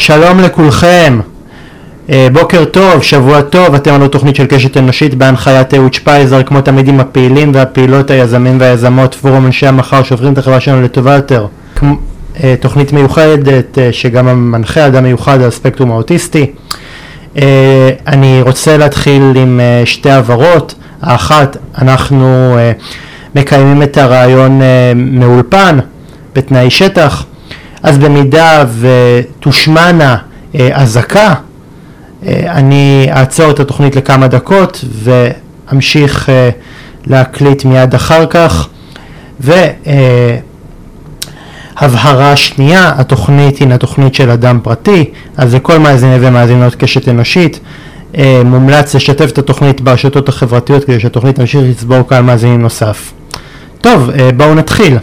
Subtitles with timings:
[0.00, 1.20] שלום לכולכם,
[2.10, 6.60] אה, בוקר טוב, שבוע טוב, אתם על התוכנית של קשת אנושית בהנחיית אהוד שפייזר, כמו
[6.60, 11.46] תמיד עם הפעילים והפעילות, היזמים והיזמות, פורום אנשי המחר שהופכים את החברה שלנו לטובה יותר.
[12.44, 16.52] אה, תוכנית מיוחדת אה, שגם המנחה אדם מיוחד על הספקטרום האוטיסטי.
[18.06, 22.56] אני רוצה להתחיל עם שתי הבהרות, האחת, אנחנו
[23.34, 24.60] מקיימים את הרעיון
[24.96, 25.78] מאולפן
[26.34, 27.24] בתנאי שטח,
[27.82, 30.16] אז במידה ותושמנה
[30.72, 31.34] אזעקה
[32.26, 36.50] אה, אני אעצור את התוכנית לכמה דקות ואמשיך אה,
[37.06, 38.68] להקליט מיד אחר כך.
[41.80, 47.60] והבהרה שנייה, התוכנית היא התוכנית של אדם פרטי, אז לכל מאזיני ומאזינות קשת אנושית.
[48.18, 53.12] אה, מומלץ לשתף את התוכנית ברשתות החברתיות כדי שהתוכנית תמשיך לצבור קהל מאזינים נוסף.
[53.80, 54.96] טוב, בואו נתחיל.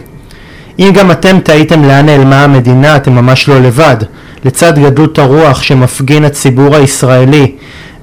[0.78, 3.96] אם גם אתם תהיתם לאן נעלמה המדינה, אתם ממש לא לבד.
[4.44, 7.52] לצד גדלות הרוח שמפגין הציבור הישראלי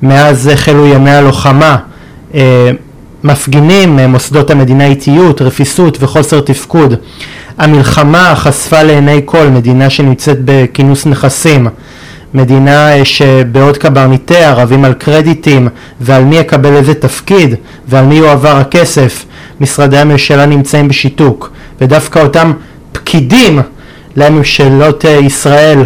[0.02, 1.78] מאז החלו ימי הלוחמה,
[2.36, 2.72] אה,
[3.24, 6.94] מפגינים אה, מוסדות המדינה איטיות, רפיסות וחוסר תפקוד.
[7.58, 11.68] המלחמה חשפה לעיני כל מדינה שנמצאת בכינוס נכסים,
[12.36, 15.68] מדינה אה, שבעוד קברניטיה רבים על קרדיטים
[16.02, 17.56] ועל מי יקבל איזה תפקיד
[17.88, 19.26] ועל מי יועבר הכסף,
[19.62, 22.52] משרדי הממשלה נמצאים בשיתוק ודווקא אותם
[22.92, 23.62] פקידים
[24.16, 25.86] לממשלות ישראל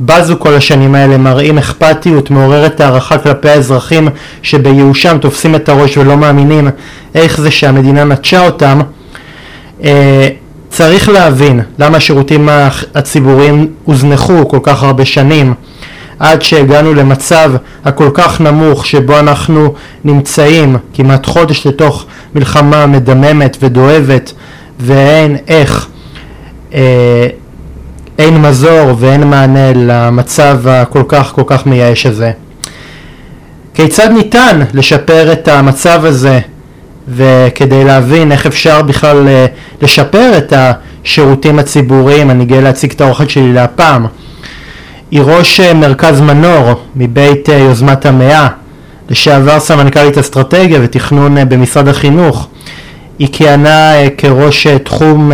[0.00, 4.08] בזו כל השנים האלה, מראים אכפתיות, מעוררת הערכה כלפי האזרחים
[4.42, 6.68] שבייאושם תופסים את הראש ולא מאמינים
[7.14, 8.80] איך זה שהמדינה נטשה אותם.
[9.84, 10.28] אה,
[10.72, 12.48] צריך להבין למה השירותים
[12.94, 15.54] הציבוריים הוזנחו כל כך הרבה שנים
[16.18, 17.52] עד שהגענו למצב
[17.84, 24.32] הכל כך נמוך שבו אנחנו נמצאים כמעט חודש לתוך מלחמה מדממת ודואבת
[24.80, 25.88] ואין איך
[26.74, 27.26] אה,
[28.18, 32.30] אין מזור ואין מענה למצב הכל כך כל כך מייאש הזה.
[33.74, 36.40] כיצד ניתן לשפר את המצב הזה
[37.08, 39.46] וכדי להבין איך אפשר בכלל אה,
[39.82, 44.06] לשפר את השירותים הציבוריים, אני גאה להציג את האורחת שלי להפעם.
[45.10, 48.48] היא ראש אה, מרכז מנור מבית אה, יוזמת המאה,
[49.10, 52.48] לשעבר סמנכ"לית אסטרטגיה ותכנון במשרד החינוך.
[53.18, 55.32] היא כיהנה כראש תחום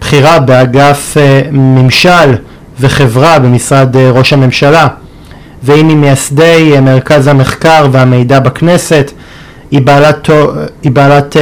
[0.00, 1.16] בכירה באגף
[1.52, 2.34] ממשל
[2.80, 4.86] וחברה במשרד ראש הממשלה
[5.64, 9.12] והיא ממייסדי מרכז המחקר והמידע בכנסת,
[9.74, 10.30] היא בעלת,
[10.82, 11.36] היא בעלת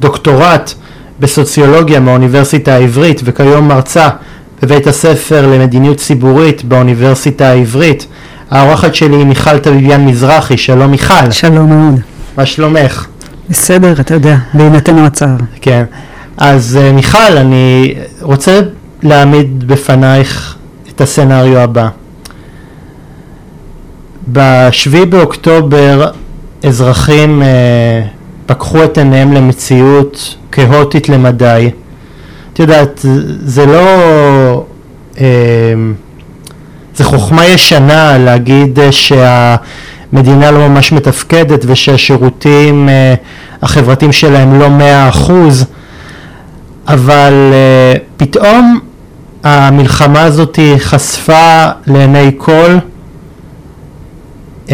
[0.00, 0.74] דוקטורט
[1.20, 4.08] בסוציולוגיה מהאוניברסיטה העברית וכיום מרצה
[4.62, 8.06] בבית הספר למדיניות ציבורית באוניברסיטה העברית.
[8.50, 11.30] האורחת שלי היא מיכל טביביאן מזרחי, שלום מיכל.
[11.30, 12.00] שלום מאוד.
[12.36, 13.06] מה שלומך?
[13.50, 15.28] בסדר, אתה יודע, בהינתן המצב.
[15.60, 15.84] כן.
[16.36, 18.60] אז uh, מיכל, אני רוצה
[19.02, 20.56] להעמיד בפנייך
[20.94, 21.88] את הסצנריו הבא.
[24.28, 26.10] בשביעי באוקטובר
[26.64, 27.44] אזרחים uh,
[28.46, 31.70] פקחו את עיניהם למציאות כאוטית למדי.
[32.52, 33.00] את יודעת,
[33.44, 34.64] זה לא...
[35.14, 35.18] Uh,
[36.94, 45.64] זה חוכמה ישנה להגיד שהמדינה לא ממש מתפקדת ושהשירותים uh, החברתיים שלהם לא מאה אחוז.
[46.88, 48.80] אבל uh, פתאום
[49.44, 52.76] המלחמה הזאת חשפה לעיני כל
[54.66, 54.70] uh,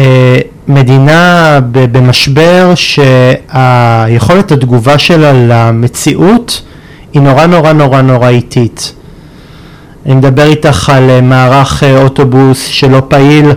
[0.67, 6.61] מדינה במשבר שהיכולת התגובה שלה למציאות
[7.13, 8.93] היא נורא נורא נורא נורא איטית.
[10.05, 13.51] אני מדבר איתך על uh, מערך uh, אוטובוס שלא פעיל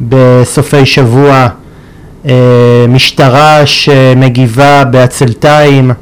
[0.00, 1.48] בסופי שבוע,
[2.24, 2.28] uh,
[2.88, 5.92] משטרה שמגיבה בעצלתיים,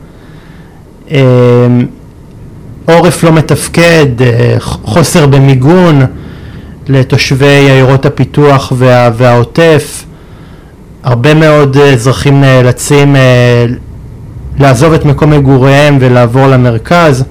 [2.87, 6.03] עורף לא מתפקד, אה, חוסר במיגון
[6.89, 10.05] לתושבי עיירות הפיתוח וה, והעוטף,
[11.05, 13.67] הרבה מאוד אזרחים נאלצים אה,
[14.59, 17.25] לעזוב את מקום מגוריהם ולעבור למרכז.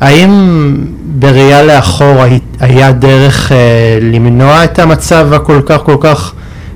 [0.00, 0.30] האם
[1.18, 2.22] בראייה לאחור
[2.60, 6.32] היה דרך אה, למנוע את המצב הכל כך כל כך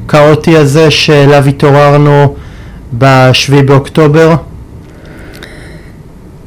[0.08, 2.34] כאוטי הזה שאליו התעוררנו
[2.98, 4.34] בשביעי באוקטובר?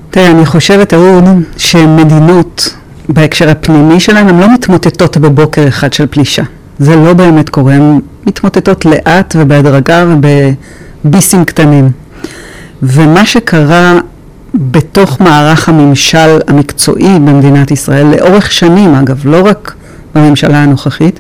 [0.10, 1.24] תראה, אני חושבת, אהוד,
[1.58, 2.76] שמדינות
[3.10, 6.44] בהקשר הפנימי שלהן, הן לא מתמוטטות בבוקר אחד של פלישה.
[6.80, 10.06] זה לא באמת קורה, הן מתמוטטות לאט ובהדרגה
[11.04, 11.92] ובביסים קטנים.
[12.84, 14.00] ומה שקרה
[14.54, 19.76] בתוך מערך הממשל המקצועי במדינת ישראל, לאורך שנים אגב, לא רק
[20.16, 21.20] בממשלה הנוכחית,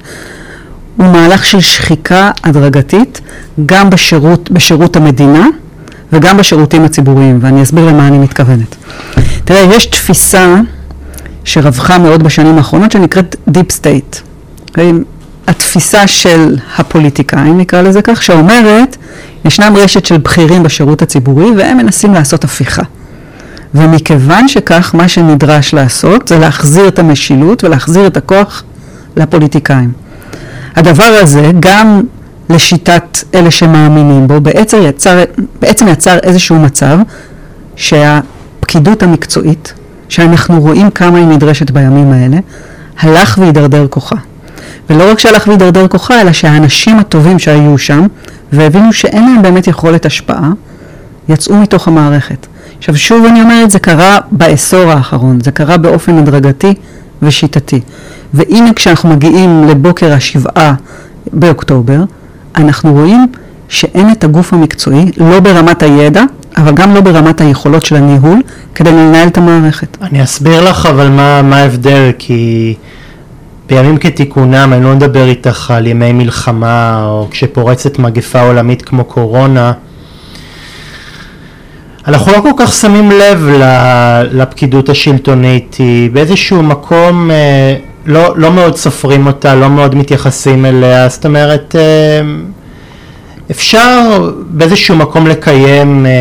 [0.97, 3.21] הוא מהלך של שחיקה הדרגתית
[3.65, 5.47] גם בשירות, בשירות המדינה
[6.13, 8.75] וגם בשירותים הציבוריים, ואני אסביר למה אני מתכוונת.
[9.45, 10.55] תראה, יש תפיסה
[11.43, 14.21] שרווחה מאוד בשנים האחרונות, שנקראת Deep State.
[15.47, 18.97] התפיסה של הפוליטיקאים, נקרא לזה כך, שאומרת,
[19.45, 22.83] ישנם רשת של בכירים בשירות הציבורי והם מנסים לעשות הפיכה.
[23.75, 28.63] ומכיוון שכך, מה שנדרש לעשות זה להחזיר את המשילות ולהחזיר את הכוח
[29.17, 29.91] לפוליטיקאים.
[30.75, 32.01] הדבר הזה, גם
[32.49, 35.23] לשיטת אלה שמאמינים בו, בעצם יצר,
[35.61, 36.97] בעצם יצר איזשהו מצב
[37.75, 39.73] שהפקידות המקצועית,
[40.09, 42.37] שאנחנו רואים כמה היא נדרשת בימים האלה,
[42.99, 44.15] הלך והידרדר כוחה.
[44.91, 48.07] ולא רק שהלך והידרדר כוחה, אלא שהאנשים הטובים שהיו שם,
[48.53, 50.49] והבינו שאין להם באמת יכולת השפעה,
[51.29, 52.47] יצאו מתוך המערכת.
[52.77, 56.73] עכשיו שוב אני אומרת, זה קרה בעשור האחרון, זה קרה באופן הדרגתי
[57.21, 57.81] ושיטתי.
[58.33, 60.73] והנה כשאנחנו מגיעים לבוקר השבעה
[61.33, 62.03] באוקטובר,
[62.55, 63.27] אנחנו רואים
[63.69, 66.23] שאין את הגוף המקצועי, לא ברמת הידע,
[66.57, 68.41] אבל גם לא ברמת היכולות של הניהול,
[68.75, 69.97] כדי לנהל את המערכת.
[70.01, 72.75] אני אסביר לך אבל מה, מה ההבדל, כי
[73.71, 79.71] בימים כתיקונם, אני לא מדבר איתך על ימי מלחמה, או כשפורצת מגפה עולמית כמו קורונה,
[82.07, 83.49] אנחנו לא כל כך שמים לב
[84.31, 87.75] לפקידות השלטונית, היא באיזשהו מקום אה,
[88.05, 92.21] לא, לא מאוד סופרים אותה, לא מאוד מתייחסים אליה, זאת אומרת אה,
[93.51, 96.11] אפשר באיזשהו מקום לקיים אה,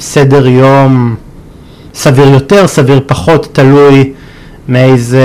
[0.00, 1.14] סדר יום
[1.94, 4.12] סביר יותר, סביר פחות, תלוי
[4.68, 5.20] מאיזה,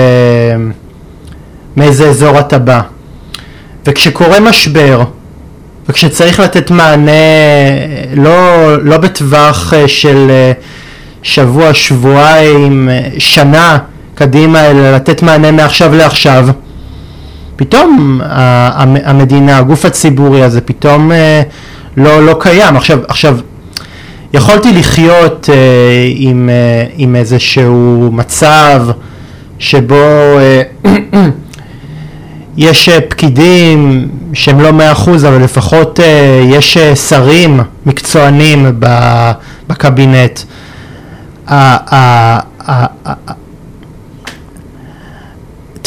[1.76, 2.80] מאיזה אזור אתה בא.
[3.86, 5.04] וכשקורה משבר,
[5.88, 7.12] וכשצריך לתת מענה
[8.14, 10.52] לא, לא בטווח אה, של אה,
[11.22, 13.78] שבוע, שבועיים, אה, שנה
[14.14, 16.48] קדימה, אלא לתת מענה מעכשיו לעכשיו,
[17.56, 18.20] פתאום
[19.04, 21.12] המדינה, הגוף הציבורי הזה פתאום
[21.96, 22.76] לא, לא קיים.
[22.76, 23.38] עכשיו, עכשיו
[24.34, 25.48] יכולתי לחיות
[26.14, 26.50] עם,
[26.96, 28.86] עם איזשהו מצב
[29.58, 30.38] שבו
[32.56, 38.80] יש אה, פקידים שהם לא מאה אחוז, אבל לפחות אה, יש אה, שרים מקצוענים
[39.68, 40.40] בקבינט.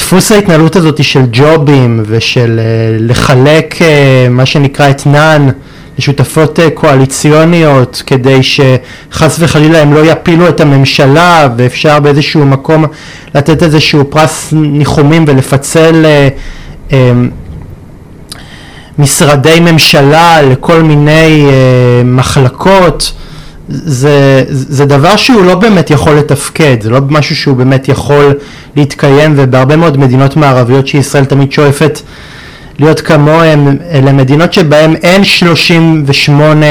[0.09, 2.59] דפוס ההתנהלות הזאת של ג'ובים ושל
[2.99, 3.75] לחלק
[4.29, 5.49] מה שנקרא אתנן
[5.97, 12.85] לשותפות קואליציוניות כדי שחס וחלילה הם לא יפילו את הממשלה ואפשר באיזשהו מקום
[13.35, 16.05] לתת איזשהו פרס ניחומים ולפצל
[18.99, 23.11] משרדי ממשלה לכל מיני אה, מחלקות
[23.69, 28.33] זה, זה דבר שהוא לא באמת יכול לתפקד, זה לא משהו שהוא באמת יכול
[28.75, 31.99] להתקיים ובהרבה מאוד מדינות מערביות שישראל תמיד שואפת
[32.79, 36.65] להיות כמוהם, אלה מדינות שבהן אין 38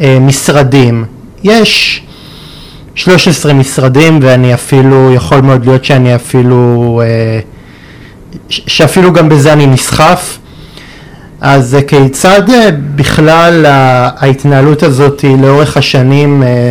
[0.00, 1.04] אה, משרדים,
[1.44, 2.02] יש
[2.94, 7.40] 13 משרדים ואני אפילו, יכול מאוד להיות שאני אפילו אה,
[8.48, 10.38] שאפילו גם בזה אני נסחף.
[11.40, 16.70] אז אה, כיצד אה, בכלל ההתנהלות הזאת לאורך השנים אה,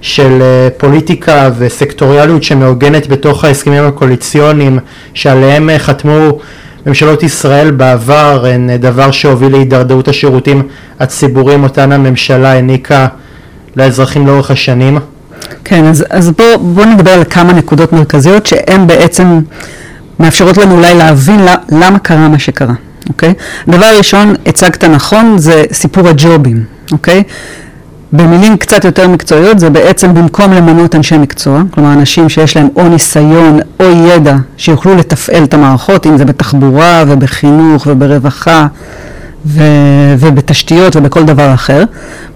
[0.00, 0.42] של
[0.76, 4.78] פוליטיקה וסקטוריאליות שמעוגנת בתוך ההסכמים הקואליציוניים
[5.14, 6.38] שעליהם חתמו
[6.86, 10.62] ממשלות ישראל בעבר הן דבר שהוביל להידרדרות השירותים
[11.00, 13.06] הציבוריים אותן הממשלה העניקה
[13.76, 14.98] לאזרחים לאורך השנים?
[15.64, 19.40] כן, אז, אז בואו בוא נדבר על כמה נקודות מרכזיות שהן בעצם
[20.20, 21.40] מאפשרות לנו אולי להבין
[21.70, 22.74] למה קרה מה שקרה,
[23.08, 23.34] אוקיי?
[23.68, 27.22] דבר ראשון, הצגת נכון, זה סיפור הג'ובים, אוקיי?
[28.12, 32.88] במילים קצת יותר מקצועיות זה בעצם במקום למנות אנשי מקצוע, כלומר אנשים שיש להם או
[32.88, 38.66] ניסיון או ידע שיוכלו לתפעל את המערכות, אם זה בתחבורה ובחינוך וברווחה
[39.46, 41.84] ו- ובתשתיות ובכל דבר אחר,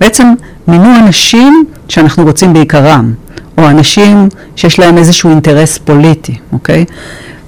[0.00, 0.33] בעצם
[0.69, 3.12] מינו אנשים שאנחנו רוצים בעיקרם,
[3.59, 6.85] או אנשים שיש להם איזשהו אינטרס פוליטי, אוקיי?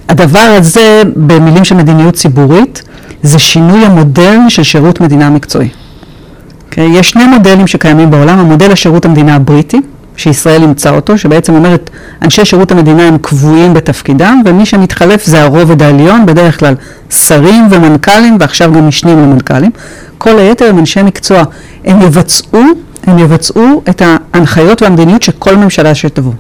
[0.08, 2.82] הדבר הזה, במילים של מדיניות ציבורית,
[3.24, 5.68] זה שינוי המודל של שירות מדינה מקצועי.
[5.68, 6.98] Okay, אוקיי?
[6.98, 9.80] יש שני מודלים שקיימים בעולם, המודל השירות המדינה הבריטי,
[10.16, 11.90] שישראל אימצה אותו, שבעצם אומרת,
[12.22, 16.74] אנשי שירות המדינה הם קבועים בתפקידם, ומי שמתחלף זה הרובד העליון, בדרך כלל
[17.10, 19.70] שרים ומנכ"לים, ועכשיו גם משנים למנכ"לים.
[20.18, 21.42] כל היתר הם אנשי מקצוע.
[21.84, 22.62] הם יבצעו,
[23.06, 26.32] הם יבצעו את ההנחיות והמדיניות של כל ממשלה שתבוא.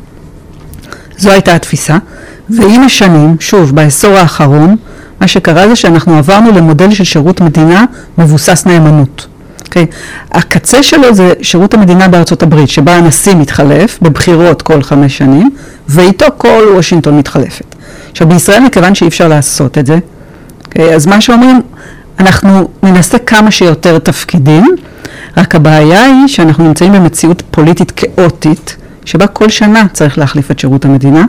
[1.18, 1.96] זו הייתה התפיסה.
[2.50, 4.76] ועם השנים, שוב, בעשור האחרון,
[5.20, 7.84] מה שקרה זה שאנחנו עברנו למודל של שירות מדינה
[8.18, 9.26] מבוסס נאמנות.
[9.26, 9.34] Okay.
[9.64, 9.86] אוקיי?
[10.32, 15.50] הקצה שלו זה שירות המדינה בארצות הברית, שבה הנשיא מתחלף בבחירות כל חמש שנים,
[15.88, 17.74] ואיתו כל וושינגטון מתחלפת.
[18.10, 20.94] עכשיו בישראל, מכיוון שאי אפשר לעשות את זה, okay, אוקיי?
[20.94, 21.60] אז מה שאומרים,
[22.18, 24.76] אנחנו ננסה כמה שיותר תפקידים,
[25.36, 30.84] רק הבעיה היא שאנחנו נמצאים במציאות פוליטית כאוטית, שבה כל שנה צריך להחליף את שירות
[30.84, 31.24] המדינה,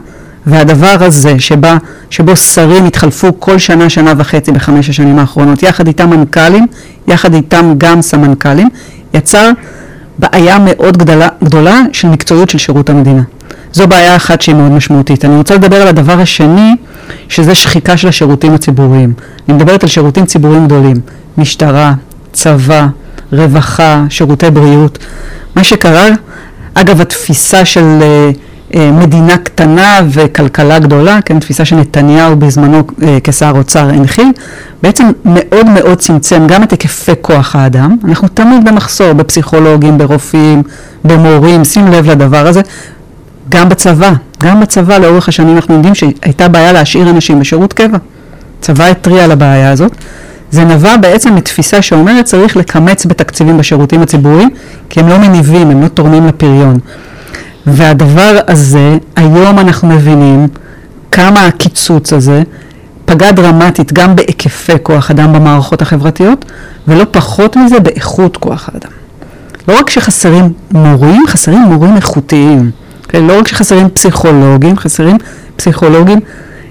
[0.47, 1.77] והדבר הזה שבה,
[2.09, 6.67] שבו שרים התחלפו כל שנה, שנה וחצי בחמש השנים האחרונות, יחד איתם מנכ"לים,
[7.07, 8.69] יחד איתם גם סמנכ"לים,
[9.13, 9.51] יצר
[10.19, 13.21] בעיה מאוד גדולה, גדולה של מקצועיות של שירות המדינה.
[13.73, 15.25] זו בעיה אחת שהיא מאוד משמעותית.
[15.25, 16.75] אני רוצה לדבר על הדבר השני,
[17.29, 19.13] שזה שחיקה של השירותים הציבוריים.
[19.49, 20.95] אני מדברת על שירותים ציבוריים גדולים,
[21.37, 21.93] משטרה,
[22.33, 22.87] צבא,
[23.31, 24.97] רווחה, שירותי בריאות.
[25.55, 26.07] מה שקרה,
[26.73, 28.37] אגב התפיסה של uh,
[28.75, 34.31] מדינה קטנה וכלכלה גדולה, כן, תפיסה שנתניהו בזמנו uh, כשר אוצר הנחיל,
[34.83, 37.97] בעצם מאוד מאוד צמצם גם את היקפי כוח האדם.
[38.03, 40.63] אנחנו תמיד במחסור בפסיכולוגים, ברופאים,
[41.03, 42.61] במורים, שים לב לדבר הזה.
[43.49, 44.11] גם בצבא,
[44.43, 47.97] גם בצבא לאורך השנים אנחנו יודעים שהייתה בעיה להשאיר אנשים בשירות קבע.
[48.61, 49.91] צבא התריע על הבעיה הזאת.
[50.51, 54.49] זה נבע בעצם מתפיסה שאומרת צריך לקמץ בתקציבים בשירותים הציבוריים
[54.89, 56.79] כי הם לא מניבים, הם לא תורמים לפריון.
[57.67, 60.47] והדבר הזה, היום אנחנו מבינים
[61.11, 62.43] כמה הקיצוץ הזה
[63.05, 66.45] פגע דרמטית גם בהיקפי כוח אדם במערכות החברתיות
[66.87, 68.91] ולא פחות מזה באיכות כוח האדם.
[69.67, 72.71] לא רק שחסרים מורים, חסרים מורים איכותיים.
[73.07, 73.23] כן?
[73.23, 75.17] לא רק שחסרים פסיכולוגים, חסרים
[75.55, 76.19] פסיכולוגים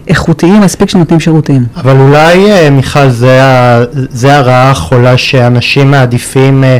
[0.09, 1.65] איכותיים מספיק שנותנים שירותים.
[1.77, 3.41] אבל אולי, אה, מיכל, זה,
[3.93, 6.79] זה הרעה החולה שאנשים מעדיפים אה,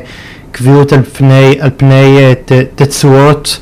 [0.53, 2.33] קביעות על פני, על פני אה,
[2.75, 3.59] תצועות.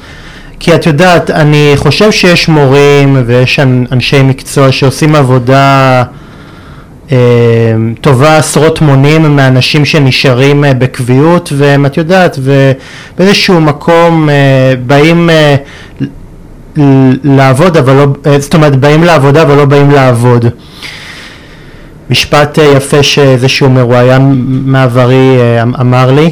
[0.64, 3.60] כי את יודעת, אני חושב שיש מורים ויש
[3.92, 6.02] אנשי מקצוע שעושים עבודה
[7.12, 7.16] אה,
[8.00, 15.30] טובה עשרות מונים מאנשים שנשארים אה, בקביעות והם, את יודעת, ובאיזשהו מקום אה, באים
[17.24, 18.06] לעבוד אבל לא,
[18.38, 20.44] זאת אומרת באים לעבודה אבל לא באים לעבוד.
[22.10, 25.38] משפט יפה שאיזשהו מרואיין מעברי
[25.80, 26.30] אמר לי.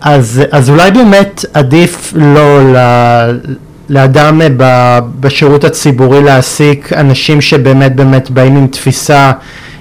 [0.00, 2.60] אז, אז אולי באמת עדיף לא
[3.88, 9.32] לאדם אה, בשירות הציבורי להעסיק אנשים שבאמת באמת באים עם תפיסה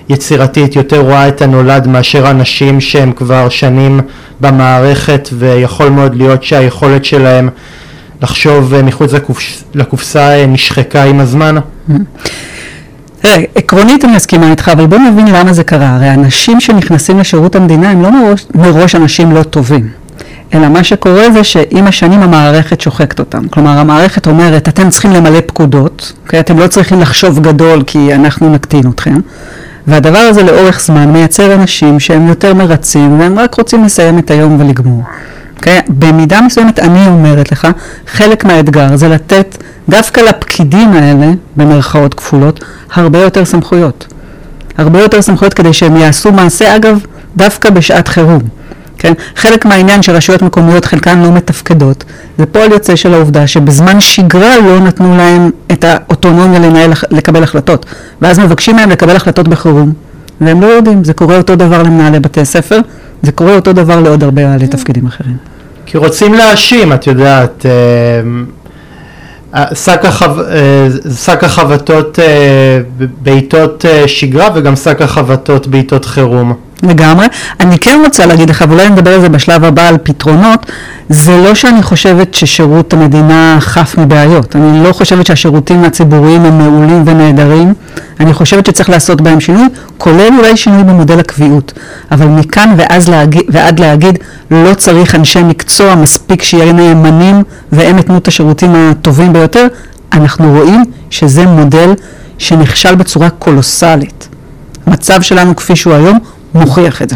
[0.10, 4.02] יצירתית יותר רואה את הנולד מאשר אנשים שהם כבר שנים
[4.42, 7.50] במערכת ויכול מאוד להיות שהיכולת שלהם
[8.22, 11.56] לחשוב אה, מחוץ לקופס, לקופסה אה, נשחקה עם הזמן.
[13.22, 15.96] תראה, עקרונית אני מסכימה איתך, אבל בוא נבין למה זה קרה.
[15.96, 20.05] הרי אנשים שנכנסים לשירות המדינה הם לא מראש, מראש אנשים לא טובים.
[20.54, 23.48] אלא מה שקורה זה שעם השנים המערכת שוחקת אותם.
[23.48, 26.26] כלומר, המערכת אומרת, אתם צריכים למלא פקודות, okay?
[26.26, 26.40] אוקיי?
[26.40, 29.16] אתם לא צריכים לחשוב גדול כי אנחנו נקטין אתכם.
[29.88, 34.60] והדבר הזה לאורך זמן מייצר אנשים שהם יותר מרצים והם רק רוצים לסיים את היום
[34.60, 35.04] ולגמור.
[35.04, 35.58] Okay?
[35.58, 35.82] אוקיי?
[35.90, 37.68] במידה מסוימת אני אומרת לך,
[38.08, 39.58] חלק מהאתגר זה לתת
[39.90, 44.08] דווקא לפקידים האלה, במרכאות כפולות, הרבה יותר סמכויות.
[44.78, 47.00] הרבה יותר סמכויות כדי שהם יעשו מעשה, אגב,
[47.36, 48.42] דווקא בשעת חירום.
[49.06, 49.14] כן?
[49.36, 52.04] חלק מהעניין שרשויות מקומיות חלקן לא מתפקדות,
[52.38, 57.86] זה פועל יוצא של העובדה שבזמן שגרה לא נתנו להם את האוטונומיה לנהל, לקבל החלטות,
[58.22, 59.94] ואז מבקשים מהם לקבל החלטות בחירום,
[60.42, 62.80] והם לא יודעים, זה קורה אותו דבר למנהלי בתי ספר,
[63.24, 65.38] זה קורה אותו דבר לעוד הרבה בעלי תפקידים אחרים.
[65.86, 69.76] כי רוצים להאשים, את יודעת, אה, אה,
[71.16, 72.80] שק החבטות אה,
[73.22, 76.54] בעיתות שגרה וגם שק החבטות בעיתות חירום.
[76.84, 77.26] לגמרי.
[77.60, 80.66] אני כן רוצה להגיד לך, ואולי נדבר על זה בשלב הבא, על פתרונות,
[81.10, 84.56] זה לא שאני חושבת ששירות המדינה חף מבעיות.
[84.56, 87.74] אני לא חושבת שהשירותים הציבוריים הם מעולים ונהדרים.
[88.20, 89.66] אני חושבת שצריך לעשות בהם שינוי,
[89.98, 91.74] כולל אולי שינוי במודל הקביעות.
[92.12, 94.20] אבל מכאן ואז להגיד, ועד להגיד,
[94.52, 99.68] לא צריך אנשי מקצוע מספיק שיהיו נאמנים והם יתנו את השירותים הטובים ביותר,
[100.14, 101.94] אנחנו רואים שזה מודל
[102.38, 104.28] שנכשל בצורה קולוסלית.
[104.86, 106.20] המצב שלנו כפי שהוא היום
[106.56, 107.16] מוכיח את זה.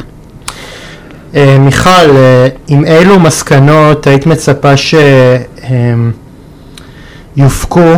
[1.35, 4.73] אה, מיכל, אה, עם אילו מסקנות היית מצפה
[7.37, 7.93] שיופקו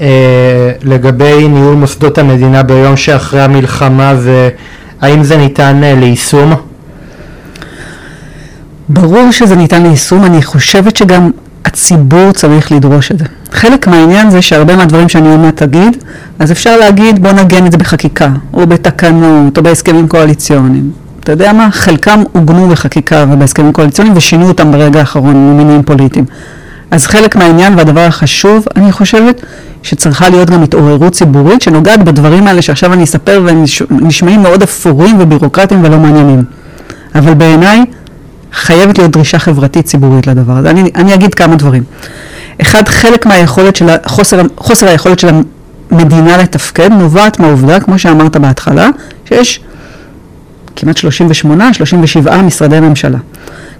[0.00, 6.52] אה, לגבי ניהול מוסדות המדינה ביום שאחרי המלחמה והאם זה ניתן ליישום?
[8.88, 11.30] ברור שזה ניתן ליישום, אני חושבת שגם
[11.64, 13.24] הציבור צריך לדרוש את זה.
[13.52, 15.96] חלק מהעניין זה שהרבה מהדברים שאני עוד מעט אגיד,
[16.38, 20.90] אז אפשר להגיד בוא נגן את זה בחקיקה, או בתקנות, או בהסכמים קואליציוניים.
[21.20, 21.70] אתה יודע מה?
[21.70, 26.24] חלקם עוגנו בחקיקה ובהסכמים קואליציוניים ושינו אותם ברגע האחרון ממניעים פוליטיים.
[26.90, 29.40] אז חלק מהעניין והדבר החשוב, אני חושבת
[29.82, 35.20] שצריכה להיות גם התעוררות ציבורית שנוגעת בדברים האלה שעכשיו אני אספר והם נשמעים מאוד אפורים
[35.20, 36.44] ובירוקרטיים ולא מעניינים.
[37.14, 37.84] אבל בעיניי
[38.54, 40.70] חייבת להיות דרישה חברתית ציבורית לדבר הזה.
[40.70, 41.82] אני, אני אגיד כמה דברים.
[42.62, 45.28] אחד, חלק מהיכולת של, חוסר, חוסר היכולת של
[45.90, 48.88] המדינה לתפקד נובעת מהעובדה, כמו שאמרת בהתחלה,
[49.24, 49.60] שיש
[50.76, 53.18] כמעט 38, 37 משרדי ממשלה.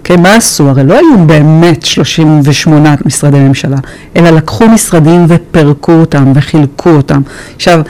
[0.03, 0.69] כן, מה עשו?
[0.69, 3.77] הרי לא היו באמת 38 משרדי ממשלה,
[4.15, 7.21] אלא לקחו משרדים ופירקו אותם וחילקו אותם.
[7.55, 7.81] עכשיו,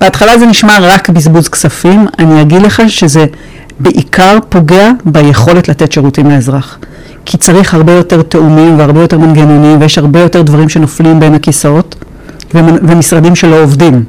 [0.00, 3.26] בהתחלה זה נשמע רק בזבוז כספים, אני אגיד לך שזה
[3.80, 6.78] בעיקר פוגע ביכולת לתת שירותים לאזרח.
[7.24, 11.94] כי צריך הרבה יותר תאומים והרבה יותר מנגנונים ויש הרבה יותר דברים שנופלים בין הכיסאות
[12.54, 14.04] ומשרדים שלא עובדים.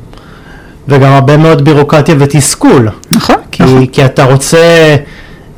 [0.88, 2.89] וגם הרבה מאוד בירוקרטיה ותסכול.
[3.12, 3.86] נכון, כי, נכון.
[3.86, 4.95] כי אתה רוצה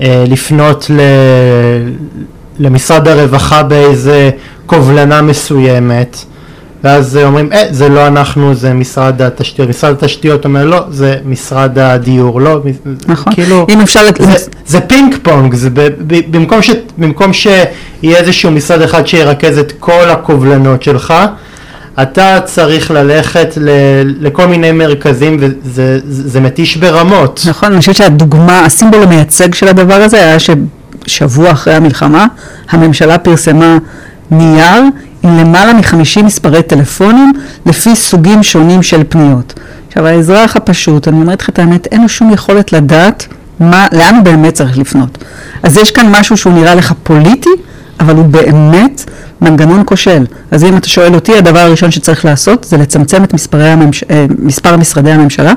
[0.02, 1.00] אה, לפנות ל,
[2.60, 4.30] למשרד הרווחה באיזה
[4.66, 6.18] קובלנה מסוימת,
[6.84, 9.70] ואז אומרים, אה, זה לא אנחנו, זה משרד התשתיות.
[9.70, 12.60] משרד התשתיות אומר, לא, זה משרד הדיור, לא,
[13.08, 13.34] נכון.
[13.34, 14.04] כאילו, אם אפשר...
[14.08, 14.36] לת- זה,
[14.68, 17.58] זה פינג פונג, זה ב, ב, במקום, ש, במקום שיהיה
[18.04, 21.14] איזשהו משרד אחד שירכז את כל הקובלנות שלך,
[22.02, 23.70] אתה צריך ללכת ל,
[24.20, 25.54] לכל מיני מרכזים וזה
[26.10, 27.42] זה, זה מתיש ברמות.
[27.50, 32.26] נכון, אני חושבת שהדוגמה, הסימבול המייצג של הדבר הזה היה ששבוע אחרי המלחמה
[32.70, 33.78] הממשלה פרסמה
[34.32, 34.82] נייר
[35.24, 37.34] עם למעלה מחמישים מספרי טלפונים
[37.66, 39.54] לפי סוגים שונים של פניות.
[39.88, 43.28] עכשיו האזרח הפשוט, אני אומרת לך את האמת, אין לו שום יכולת לדעת
[43.60, 45.18] מה, לאן הוא באמת צריך לפנות.
[45.64, 47.50] אז יש כאן משהו שהוא נראה לך פוליטי,
[48.00, 49.10] אבל הוא באמת
[49.42, 50.26] מנגנון כושל.
[50.52, 54.04] אז אם אתה שואל אותי, הדבר הראשון שצריך לעשות זה לצמצם את מספרי הממש...
[54.04, 55.54] אה, מספר משרדי הממשלה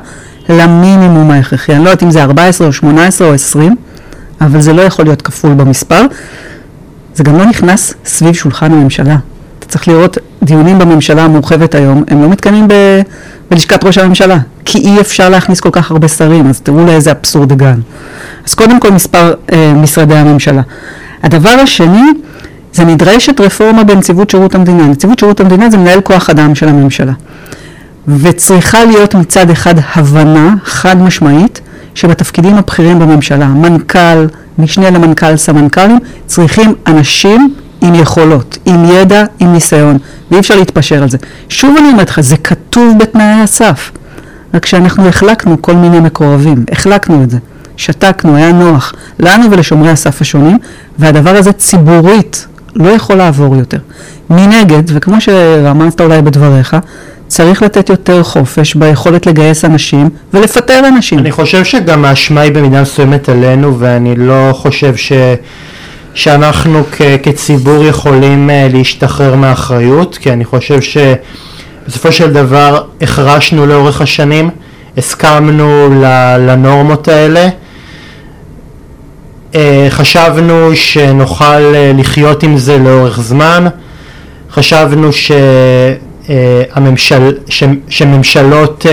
[0.48, 1.72] למינימום ההכרחי.
[1.72, 3.76] אני לא יודעת אם זה 14 או 18 או 20,
[4.40, 6.06] אבל זה לא יכול להיות כפול במספר.
[7.14, 9.16] זה גם לא נכנס סביב שולחן הממשלה.
[9.70, 12.74] צריך לראות דיונים בממשלה המורחבת היום, הם לא מתקיימים ב...
[13.50, 17.52] בלשכת ראש הממשלה, כי אי אפשר להכניס כל כך הרבה שרים, אז תראו לאיזה אבסורד
[17.52, 17.82] הגענו.
[18.46, 20.62] אז קודם כל מספר אה, משרדי הממשלה.
[21.22, 22.02] הדבר השני,
[22.72, 24.86] זה נדרשת רפורמה בנציבות שירות המדינה.
[24.86, 27.12] נציבות שירות המדינה זה מנהל כוח אדם של הממשלה.
[28.08, 31.60] וצריכה להיות מצד אחד הבנה חד משמעית
[31.94, 34.26] שבתפקידים הבכירים בממשלה, מנכ"ל,
[34.58, 39.98] משנה למנכ"ל, סמנכ"לים, צריכים אנשים עם יכולות, עם ידע, עם ניסיון,
[40.30, 41.18] ואי אפשר להתפשר על זה.
[41.48, 43.90] שוב אני אומרת לך, זה כתוב בתנאי הסף,
[44.54, 47.38] רק שאנחנו החלקנו כל מיני מקורבים, החלקנו את זה,
[47.76, 50.58] שתקנו, היה נוח, לנו ולשומרי הסף השונים,
[50.98, 53.78] והדבר הזה ציבורית לא יכול לעבור יותר.
[54.30, 56.76] מנגד, וכמו שרמזת אולי בדבריך,
[57.28, 61.18] צריך לתת יותר חופש ביכולת לגייס אנשים ולפטר אנשים.
[61.18, 65.12] אני חושב שגם האשמה היא במידה מסוימת עלינו ואני לא חושב ש...
[66.14, 67.02] שאנחנו כ...
[67.22, 74.50] כציבור יכולים uh, להשתחרר מאחריות כי אני חושב שבסופו של דבר החרשנו לאורך השנים,
[74.96, 75.88] הסכמנו
[76.38, 77.48] לנורמות האלה
[79.52, 79.56] uh,
[79.88, 83.66] חשבנו שנוכל uh, לחיות עם זה לאורך זמן,
[84.50, 85.32] חשבנו ש...
[86.24, 86.28] Uh,
[86.72, 88.88] הממשל, ש, שממשלות, uh,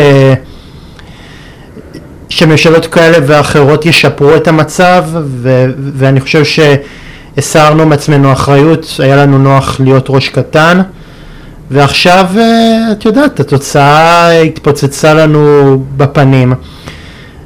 [2.29, 6.43] שממשלות כאלה ואחרות ישפרו את המצב ו, ואני חושב
[7.37, 10.81] שהסרנו מעצמנו אחריות, היה לנו נוח להיות ראש קטן
[11.71, 16.53] ועכשיו uh, את יודעת התוצאה התפוצצה לנו בפנים.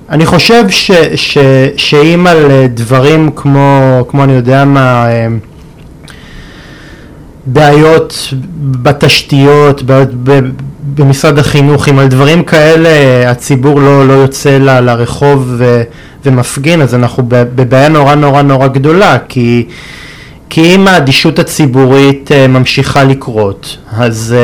[0.10, 1.38] אני חושב ש, ש,
[1.77, 5.06] שאם על דברים כמו, כמו אני יודע מה
[7.45, 10.10] בעיות בתשתיות, בעיות
[10.83, 12.89] במשרד החינוך, אם על דברים כאלה
[13.31, 15.83] הציבור לא, לא יוצא ל, לרחוב ו,
[16.25, 19.67] ומפגין, אז אנחנו בבעיה נורא נורא נורא גדולה, כי,
[20.49, 24.35] כי אם האדישות הציבורית ממשיכה לקרות, אז,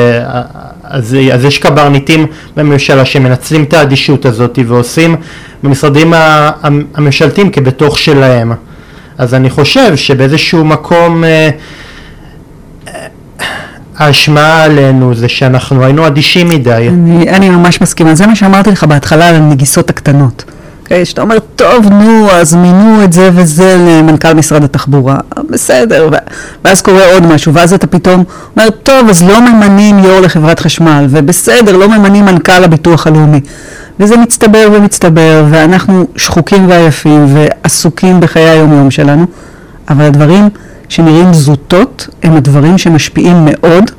[0.84, 5.16] אז, אז יש קברניטים בממשלה שמנצלים את האדישות הזאת ועושים
[5.62, 8.52] במשרדים הממשלתיים כבתוך שלהם.
[9.18, 11.24] אז אני חושב שבאיזשהו מקום
[13.98, 16.88] האשמה עלינו זה שאנחנו היינו אדישים מדי.
[16.88, 20.44] אני, אני ממש מסכימה, זה מה שאמרתי לך בהתחלה על הנגיסות הקטנות.
[20.46, 21.04] Okay, אוקיי?
[21.04, 25.18] שאתה אומר, טוב, נו, אז מינו את זה וזה למנכ"ל משרד התחבורה,
[25.50, 26.08] בסדר,
[26.64, 28.24] ואז קורה עוד משהו, ואז אתה פתאום
[28.56, 33.40] אומר, טוב, אז לא ממנים יו"ר לחברת חשמל, ובסדר, לא ממנים מנכ"ל הביטוח הלאומי.
[34.00, 39.26] וזה מצטבר ומצטבר, ואנחנו שחוקים ועייפים ועסוקים בחיי היום-יום שלנו,
[39.88, 40.48] אבל הדברים
[40.88, 43.90] שנראים זוטות הם הדברים שמשפיעים מאוד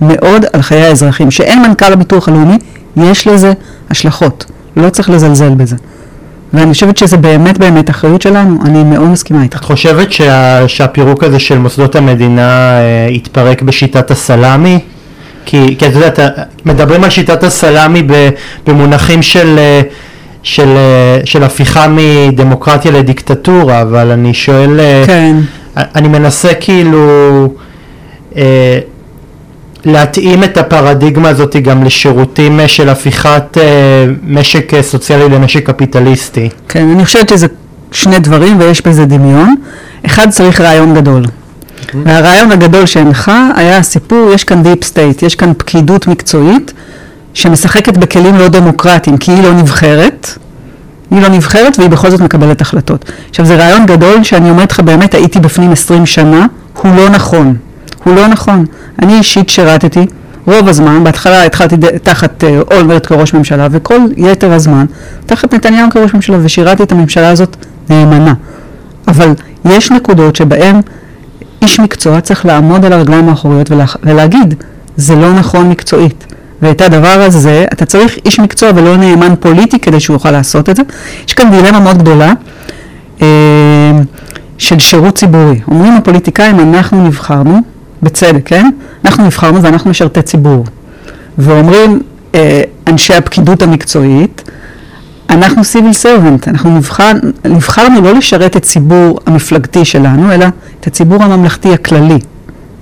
[0.00, 1.30] מאוד על חיי האזרחים.
[1.30, 2.58] שאין מנכ"ל הביטוח הלאומי,
[2.96, 3.52] יש לזה
[3.90, 4.44] השלכות.
[4.76, 5.76] לא צריך לזלזל בזה.
[6.52, 9.58] ואני חושבת שזה באמת באמת אחריות שלנו, אני מאוד מסכימה איתך.
[9.58, 14.80] את חושבת שה, שהפירוק הזה של מוסדות המדינה אה, יתפרק בשיטת הסלאמי?
[15.46, 16.18] כי, כי את יודעת,
[16.64, 18.02] מדברים על שיטת הסלאמי
[18.66, 19.80] במונחים של, אה,
[20.42, 24.80] של, אה, של הפיכה מדמוקרטיה לדיקטטורה, אבל אני שואל...
[24.80, 25.36] אה, כן.
[25.94, 27.48] אני מנסה כאילו
[28.36, 28.78] אה,
[29.84, 36.48] להתאים את הפרדיגמה הזאת גם לשירותים של הפיכת אה, משק סוציאלי למשק קפיטליסטי.
[36.68, 37.46] כן, אני חושבת שזה
[37.92, 39.54] שני דברים ויש בזה דמיון.
[40.06, 41.24] אחד צריך רעיון גדול.
[42.04, 46.72] והרעיון הגדול שהנחה היה הסיפור, יש כאן deep state, יש כאן פקידות מקצועית
[47.34, 50.38] שמשחקת בכלים לא דמוקרטיים, כי היא לא נבחרת,
[51.10, 53.12] היא לא נבחרת והיא בכל זאת מקבלת החלטות.
[53.30, 56.46] עכשיו זה רעיון גדול שאני אומרת לך באמת הייתי בפנים 20 שנה,
[56.82, 57.56] הוא לא נכון,
[58.04, 58.64] הוא לא נכון.
[59.02, 60.06] אני אישית שירתתי
[60.46, 64.86] רוב הזמן, בהתחלה התחלתי תחת אה, אולמרט כראש ממשלה וכל יתר הזמן
[65.26, 67.56] תחת נתניהו כראש ממשלה ושירתי את הממשלה הזאת
[67.90, 68.34] נאמנה.
[69.08, 69.32] אבל
[69.64, 70.80] יש נקודות שבהן
[71.62, 74.54] איש מקצוע צריך לעמוד על הרגליים האחוריות ולה, ולהגיד,
[74.96, 76.27] זה לא נכון מקצועית.
[76.62, 80.76] ואת הדבר הזה, אתה צריך איש מקצוע ולא נאמן פוליטי כדי שהוא יוכל לעשות את
[80.76, 80.82] זה.
[81.26, 82.32] יש כאן דילמה מאוד גדולה
[83.22, 83.26] אה,
[84.58, 85.60] של שירות ציבורי.
[85.68, 87.60] אומרים הפוליטיקאים, אנחנו נבחרנו,
[88.02, 88.70] בצדק, כן?
[89.04, 90.64] אנחנו נבחרנו ואנחנו משרתי ציבור.
[91.38, 92.00] ואומרים
[92.34, 94.50] אה, אנשי הפקידות המקצועית,
[95.30, 97.12] אנחנו סיביל סרבנט, אנחנו נבחר,
[97.44, 100.46] נבחרנו לא לשרת את הציבור המפלגתי שלנו, אלא
[100.80, 102.18] את הציבור הממלכתי הכללי,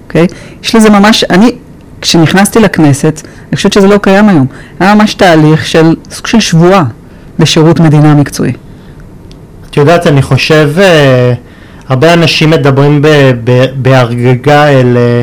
[0.06, 0.26] אוקיי?
[0.62, 1.52] יש לזה ממש, אני,
[2.06, 4.46] כשנכנסתי לכנסת, אני חושבת שזה לא קיים היום,
[4.80, 6.84] היה ממש תהליך של סוג של שבועה
[7.38, 8.52] לשירות מדינה מקצועי.
[9.70, 11.32] את יודעת, אני חושב, אה,
[11.88, 13.02] הרבה אנשים מדברים
[13.76, 15.22] בהרגגה אל אה,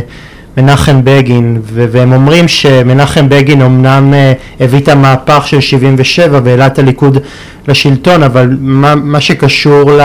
[0.58, 6.80] מנחם בגין, והם אומרים שמנחם בגין אמנם אה, הביא את המהפך של 77 והעלה את
[6.80, 7.17] הליכוד
[7.67, 10.02] לשלטון, אבל מה, מה שקשור ל...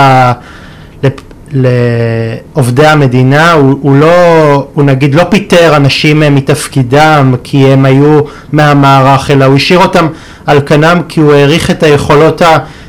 [1.53, 8.21] לעובדי המדינה, הוא, הוא לא, הוא נגיד לא פיטר אנשים אה, מתפקידם כי הם היו
[8.53, 10.07] מהמערך, אלא הוא השאיר אותם
[10.47, 12.43] על כנם כי הוא העריך את היכולות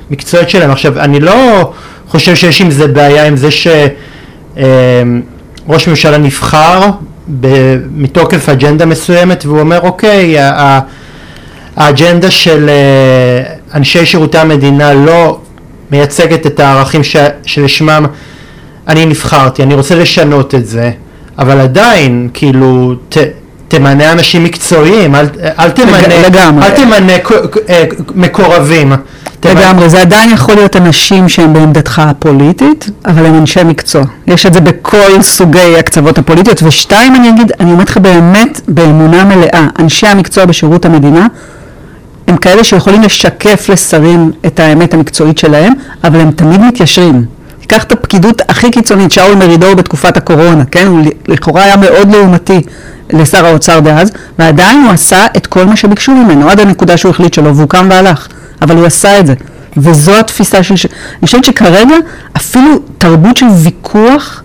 [0.09, 0.71] המקצועיות שלהם.
[0.71, 1.71] עכשיו, אני לא
[2.07, 3.87] חושב שיש עם זה בעיה עם זה שראש
[5.69, 6.81] אה, ממשלה נבחר
[7.95, 10.35] מתוקף אג'נדה מסוימת והוא אומר אוקיי
[11.75, 15.39] האג'נדה של אה, אנשי שירותי המדינה לא
[15.91, 17.01] מייצגת את הערכים
[17.45, 18.05] שלשמם
[18.89, 20.91] אני נבחרתי, אני רוצה לשנות את זה,
[21.37, 23.17] אבל עדיין, כאילו, ת,
[23.67, 25.25] תמנה אנשים מקצועיים, אל,
[25.59, 26.65] אל תמנה, לגמרי.
[26.65, 27.13] אל תמנה
[27.69, 27.83] אה,
[28.15, 28.93] מקורבים.
[29.45, 34.03] לגמרי, זה עדיין יכול להיות אנשים שהם בעמדתך הפוליטית, אבל הם אנשי מקצוע.
[34.27, 36.63] יש את זה בכל סוגי הקצוות הפוליטיות.
[36.63, 41.27] ושתיים, אני אגיד, אני אומרת לך באמת באמונה מלאה, אנשי המקצוע בשירות המדינה
[42.27, 45.73] הם כאלה שיכולים לשקף לשרים את האמת המקצועית שלהם,
[46.03, 47.25] אבל הם תמיד מתיישרים.
[47.69, 50.87] קח את הפקידות הכי קיצונית, שאול מרידור בתקופת הקורונה, כן?
[50.87, 52.61] הוא לכאורה היה מאוד לעומתי
[53.13, 57.33] לשר האוצר דאז, ועדיין הוא עשה את כל מה שביקשו ממנו, עד הנקודה שהוא החליט
[57.33, 58.27] שלא, והוא קם והלך.
[58.61, 59.33] אבל הוא עשה את זה.
[59.77, 60.75] וזו התפיסה של...
[61.19, 61.95] אני חושבת שכרגע
[62.37, 64.43] אפילו תרבות של ויכוח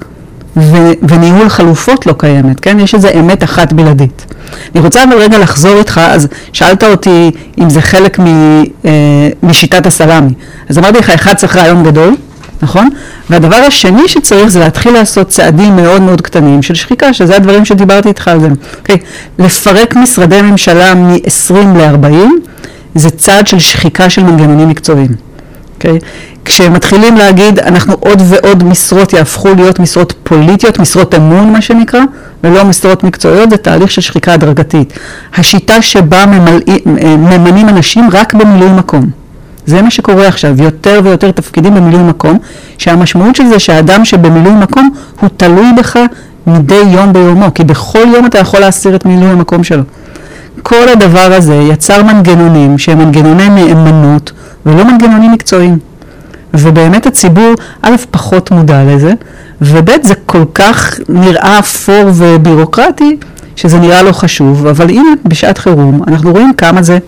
[0.56, 2.80] ו- וניהול חלופות לא קיימת, כן?
[2.80, 4.26] יש איזו אמת אחת בלעדית.
[4.74, 8.90] אני רוצה אבל רגע לחזור איתך, אז שאלת אותי אם זה חלק מ- אה,
[9.42, 10.32] משיטת הסלאמי.
[10.68, 12.14] אז אמרתי לך, אחד צריך רעיון גדול,
[12.62, 12.88] נכון?
[13.30, 18.08] והדבר השני שצריך זה להתחיל לעשות צעדים מאוד מאוד קטנים של שחיקה, שזה הדברים שדיברתי
[18.08, 18.46] איתך על זה.
[18.46, 18.78] Okay.
[18.78, 18.96] אוקיי?
[19.38, 22.28] לפרק משרדי ממשלה מ-20 ל-40,
[22.94, 25.10] זה צעד של שחיקה של מנגנונים מקצועיים.
[25.10, 25.74] Okay?
[25.74, 25.98] אוקיי?
[26.44, 32.00] כשמתחילים להגיד, אנחנו עוד ועוד משרות יהפכו להיות משרות פוליטיות, משרות אמון מה שנקרא,
[32.44, 34.92] ולא משרות מקצועיות, זה תהליך של שחיקה הדרגתית.
[35.34, 36.80] השיטה שבה ממלאים,
[37.18, 39.23] ממנים אנשים רק במילוי מקום.
[39.66, 42.38] זה מה שקורה עכשיו, יותר ויותר תפקידים במילוי מקום,
[42.78, 45.98] שהמשמעות של זה שהאדם שבמילוי מקום הוא תלוי בך
[46.46, 49.82] מדי יום ביומו, כי בכל יום אתה יכול להסיר את מילוי המקום שלו.
[50.62, 54.32] כל הדבר הזה יצר מנגנונים שהם מנגנוני נאמנות
[54.66, 55.78] ולא מנגנונים מקצועיים.
[56.54, 59.12] ובאמת הציבור, א', פחות מודע לזה,
[59.60, 63.16] וב', זה כל כך נראה אפור ובירוקרטי,
[63.56, 66.98] שזה נראה לא חשוב, אבל הנה, בשעת חירום, אנחנו רואים כמה זה,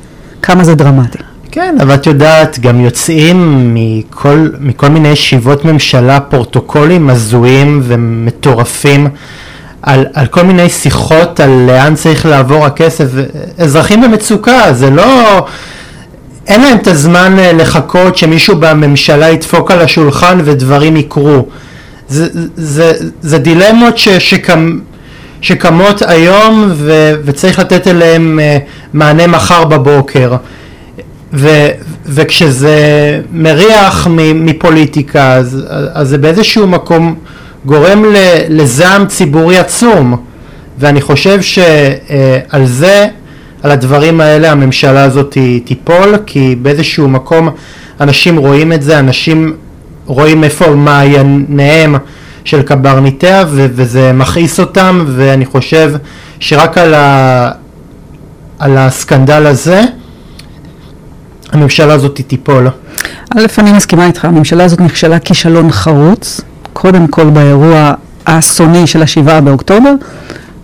[0.42, 1.18] כמה זה דרמטי.
[1.50, 9.08] כן, אבל את יודעת, גם יוצאים מכל, מכל מיני ישיבות ממשלה פורטוקולים הזויים ומטורפים
[9.82, 13.04] על, על כל מיני שיחות על לאן צריך לעבור הכסף.
[13.58, 15.46] אזרחים במצוקה, זה לא...
[16.46, 21.46] אין להם את הזמן אה, לחכות שמישהו בממשלה ידפוק על השולחן ודברים יקרו.
[22.08, 24.78] זה, זה, זה דילמות ש, שקם,
[25.40, 28.58] שקמות היום ו, וצריך לתת אליהם אה,
[28.92, 30.36] מענה מחר בבוקר.
[31.32, 31.48] ו,
[32.06, 32.76] וכשזה
[33.32, 37.14] מריח מפוליטיקה אז, אז זה באיזשהו מקום
[37.64, 38.04] גורם
[38.48, 40.16] לזעם ציבורי עצום.
[40.78, 43.08] ואני חושב שעל זה,
[43.62, 47.48] על הדברים האלה הממשלה הזאת תיפול כי באיזשהו מקום
[48.00, 49.56] אנשים רואים את זה, אנשים
[50.06, 51.94] רואים איפה מעייניהם
[52.44, 55.92] של קברניטיה ו- וזה מכעיס אותם ואני חושב
[56.40, 57.50] שרק על, ה-
[58.58, 59.82] על הסקנדל הזה
[61.52, 62.68] הממשלה הזאת תיפול.
[63.30, 66.40] א', אני מסכימה איתך, הממשלה הזאת נכשלה כישלון חרוץ,
[66.72, 67.92] קודם כל באירוע
[68.26, 69.92] האסוני של השבעה באוקטובר,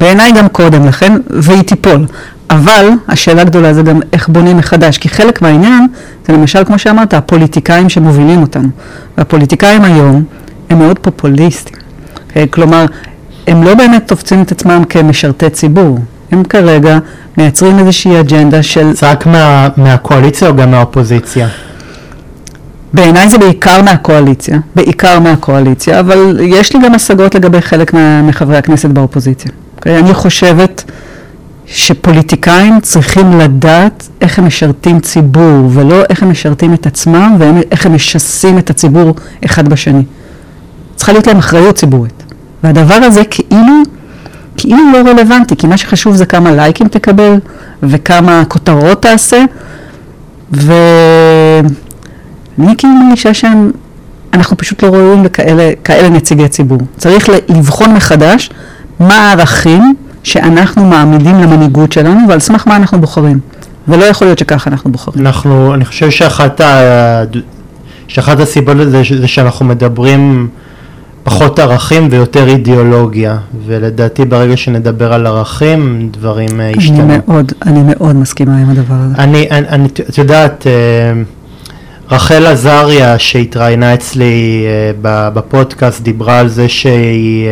[0.01, 2.07] בעיניי גם קודם לכן, והיא תיפול.
[2.51, 5.87] אבל השאלה הגדולה זה גם איך בונים מחדש, כי חלק מהעניין
[6.27, 8.69] זה למשל, כמו שאמרת, הפוליטיקאים שמובילים אותנו.
[9.19, 10.25] והפוליטיקאים היום
[10.71, 11.77] הם מאוד פופוליסטים.
[11.77, 12.39] Okay?
[12.51, 12.87] כלומר,
[13.47, 15.99] הם לא באמת תופסים את עצמם כמשרתי ציבור.
[16.33, 16.99] הם כרגע
[17.39, 18.93] מייצרים איזושהי אג'נדה של...
[18.93, 21.49] זה רק מה, מהקואליציה או גם מהאופוזיציה?
[22.93, 28.57] בעיניי זה בעיקר מהקואליציה, בעיקר מהקואליציה, אבל יש לי גם השגות לגבי חלק מה, מחברי
[28.57, 29.51] הכנסת באופוזיציה.
[29.51, 29.77] Okay?
[29.77, 29.99] אוקיי?
[29.99, 30.85] אני חושבת
[31.67, 37.95] שפוליטיקאים צריכים לדעת איך הם משרתים ציבור, ולא איך הם משרתים את עצמם ואיך הם
[37.95, 39.15] משסים את הציבור
[39.45, 40.03] אחד בשני.
[40.97, 42.23] צריכה להיות להם אחריות ציבורית.
[42.65, 43.83] והדבר הזה כאילו,
[44.57, 47.35] כאילו לא רלוונטי, כי מה שחשוב זה כמה לייקים תקבל
[47.83, 49.45] וכמה כותרות תעשה,
[50.51, 51.67] ואני
[52.79, 53.71] כאילו מרגישה שהם,
[54.33, 56.79] אנחנו פשוט לא רואים לכאלה נציגי ציבור.
[56.97, 58.51] צריך לבחון מחדש
[59.01, 63.41] מה הערכים שאנחנו מעמידים למנהיגות שלנו ועל סמך מה אנחנו בוחרים.
[63.89, 65.27] ולא יכול להיות שככה אנחנו בוחרים.
[65.27, 67.23] אנחנו, אני חושב שאחת, ה...
[68.09, 70.49] שאחת הסיבות לזה זה שאנחנו מדברים
[71.25, 77.01] פחות ערכים ויותר אידיאולוגיה, ולדעתי ברגע שנדבר על ערכים, דברים אה, ישתנו.
[77.01, 79.23] אני מאוד, אני מאוד מסכימה עם הדבר הזה.
[79.23, 81.23] אני, אני, אני את יודעת, אה,
[82.11, 84.65] רחל עזריה שהתראיינה אצלי
[85.05, 87.49] אה, בפודקאסט דיברה על זה שהיא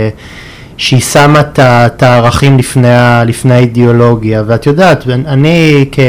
[0.76, 2.88] שהיא שמה את הערכים לפני,
[3.26, 6.00] לפני האידיאולוגיה, ואת יודעת, אני כ,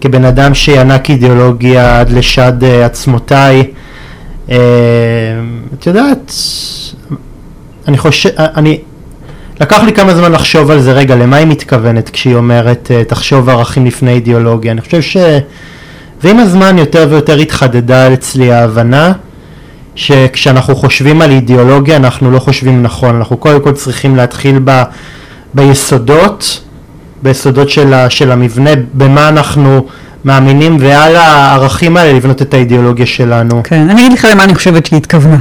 [0.00, 3.64] כבן אדם שינק אידיאולוגיה עד לשד עצמותיי,
[4.50, 6.32] את יודעת,
[7.88, 8.80] אני חושב, אני,
[9.60, 13.48] לקח לי כמה זמן לחשוב על זה, רגע, למה היא מתכוונת כשהיא אומרת אה, תחשוב
[13.48, 15.16] ערכים לפני אידיאולוגיה, אני חושב ש...
[16.22, 19.12] ועם הזמן יותר ויותר התחדדה אצלי ההבנה
[19.94, 24.82] שכשאנחנו חושבים על אידיאולוגיה אנחנו לא חושבים נכון, אנחנו קודם כל צריכים להתחיל ב,
[25.54, 26.60] ביסודות,
[27.22, 29.86] ביסודות של, ה, של המבנה, במה אנחנו
[30.24, 33.60] מאמינים ועל הערכים האלה לבנות את האידיאולוגיה שלנו.
[33.64, 35.38] כן, אני אגיד לך למה אני חושבת שהיא התכוונה.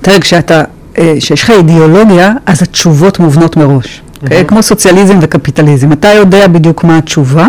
[0.00, 0.62] תראה, כשאתה,
[0.98, 4.02] אה, כשיש לך אידיאולוגיה, אז התשובות מובנות מראש.
[4.24, 4.44] Mm-hmm.
[4.48, 5.92] כמו סוציאליזם וקפיטליזם.
[5.92, 7.46] אתה יודע בדיוק מה התשובה,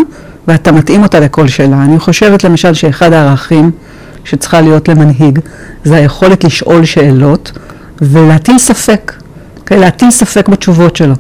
[0.48, 1.84] ואתה מתאים אותה לכל שאלה.
[1.84, 3.72] אני חושבת למשל שאחד הערכים
[4.24, 5.40] שצריכה להיות למנהיג,
[5.84, 7.52] זה היכולת לשאול שאלות
[8.02, 9.60] ולהטיל ספק, okay?
[9.60, 9.80] אוקיי?
[9.80, 11.14] להטיל ספק בתשובות שלו.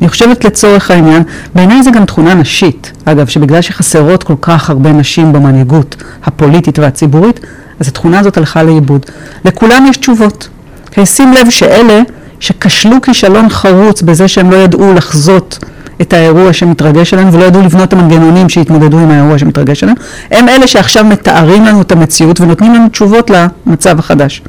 [0.00, 1.22] אני חושבת לצורך העניין,
[1.54, 7.40] בעיניי זה גם תכונה נשית, אגב, שבגלל שחסרות כל כך הרבה נשים במנהיגות הפוליטית והציבורית,
[7.80, 9.06] אז התכונה הזאת הלכה לאיבוד.
[9.44, 10.48] לכולם יש תשובות.
[10.48, 10.88] Okay?
[10.88, 11.06] אוקיי?
[11.06, 12.00] שים לב שאלה
[12.40, 15.58] שכשלו כישלון חרוץ בזה שהם לא ידעו לחזות
[16.00, 19.98] את האירוע שמתרגש עלינו ולא ידעו לבנות את המנגנונים שהתמודדו עם האירוע שמתרגש עלינו,
[20.30, 24.42] הם אלה שעכשיו מתארים לנו את המציאות ונותנים לנו תשובות למצב החדש.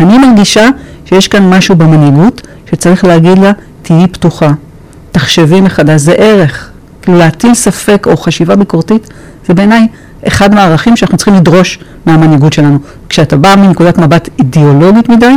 [0.00, 0.68] אני מרגישה
[1.04, 3.52] שיש כאן משהו במנהיגות שצריך להגיד לה,
[3.84, 4.50] תהיי פתוחה,
[5.12, 6.70] תחשבי מחדש, זה ערך.
[7.02, 9.08] כאילו להטיל ספק או חשיבה ביקורתית,
[9.46, 9.86] זה בעיניי
[10.28, 12.78] אחד מהערכים שאנחנו צריכים לדרוש מהמנהיגות שלנו.
[13.08, 15.34] כשאתה בא מנקודת מבט אידיאולוגית מדי,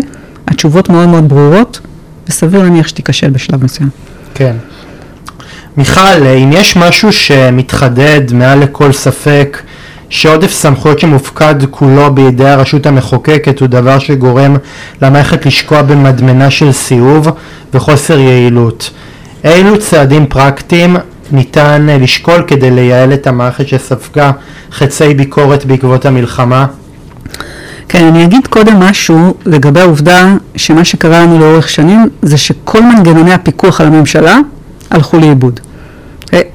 [0.47, 1.79] התשובות מאוד מאוד ברורות,
[2.27, 3.89] וסביר להניח שתיכשל בשלב מסוים.
[4.33, 4.55] כן.
[5.77, 9.61] מיכל, אם יש משהו שמתחדד מעל לכל ספק
[10.09, 14.57] שעודף סמכויות שמופקד כולו בידי הרשות המחוקקת הוא דבר שגורם
[15.01, 17.27] למערכת לשקוע במדמנה של סיאוב
[17.73, 18.89] וחוסר יעילות.
[19.43, 20.97] אילו צעדים פרקטיים
[21.31, 24.31] ניתן לשקול כדי לייעל את המערכת שספגה
[24.71, 26.65] חצי ביקורת בעקבות המלחמה?
[27.89, 33.33] כן, אני אגיד קודם משהו לגבי העובדה שמה שקרה לנו לאורך שנים זה שכל מנגנוני
[33.33, 34.37] הפיקוח על הממשלה
[34.89, 35.59] הלכו לאיבוד.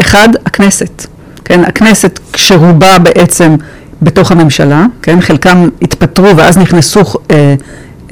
[0.00, 1.06] אחד, הכנסת.
[1.52, 3.56] כן, הכנסת כשרובה בעצם
[4.02, 7.54] בתוך הממשלה, כן, חלקם התפטרו ואז נכנסו אה,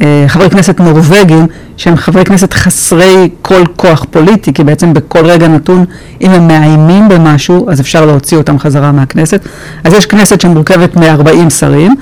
[0.03, 5.48] אה, חברי כנסת נורבגים שהם חברי כנסת חסרי כל כוח פוליטי, כי בעצם בכל רגע
[5.48, 5.85] נתון,
[6.20, 9.40] אם הם מאיימים במשהו, אז אפשר להוציא אותם חזרה מהכנסת.
[9.85, 11.94] אז יש כנסת שמורכבת מ-40 שרים,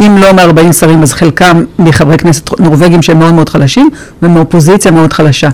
[0.00, 3.90] אם לא מ-40 שרים, אז חלקם מחברי כנסת נורבגים שהם מאוד מאוד חלשים,
[4.22, 5.48] ומאופוזיציה מאוד חלשה.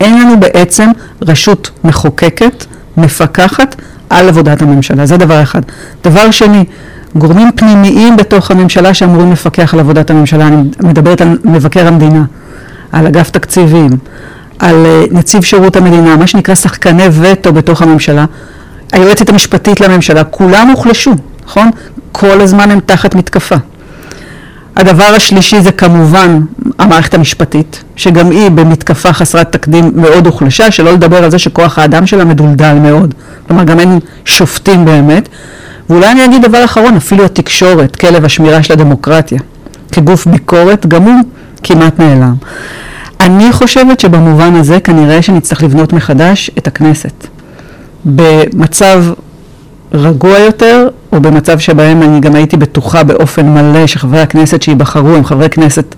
[0.00, 0.90] אין לנו בעצם
[1.22, 2.64] רשות מחוקקת
[2.96, 3.76] מפקחת
[4.10, 5.60] על עבודת הממשלה, זה דבר אחד.
[6.04, 6.64] דבר שני,
[7.14, 12.24] גורמים פנימיים בתוך הממשלה שאמורים לפקח על עבודת הממשלה, אני מדברת על מבקר המדינה,
[12.92, 13.90] על אגף תקציבים,
[14.58, 18.24] על אה, נציב שירות המדינה, מה שנקרא שחקני וטו בתוך הממשלה,
[18.92, 21.70] היועצת המשפטית לממשלה, כולם הוחלשו, נכון?
[22.12, 23.56] כל הזמן הם תחת מתקפה.
[24.76, 26.40] הדבר השלישי זה כמובן
[26.78, 32.06] המערכת המשפטית, שגם היא במתקפה חסרת תקדים מאוד הוחלשה, שלא לדבר על זה שכוח האדם
[32.06, 33.14] שלה מדולדל מאוד,
[33.46, 35.28] כלומר גם אין שופטים באמת,
[35.90, 39.40] ואולי אני אגיד דבר אחרון, אפילו התקשורת, כלב השמירה של הדמוקרטיה,
[39.92, 41.20] כגוף ביקורת, גם הוא
[41.62, 42.34] כמעט נעלם.
[43.20, 47.26] אני חושבת שבמובן הזה כנראה שנצטרך לבנות מחדש את הכנסת.
[48.04, 49.04] במצב
[49.92, 55.24] רגוע יותר, או במצב שבהם אני גם הייתי בטוחה באופן מלא שחברי הכנסת שייבחרו הם
[55.24, 55.94] חברי כנסת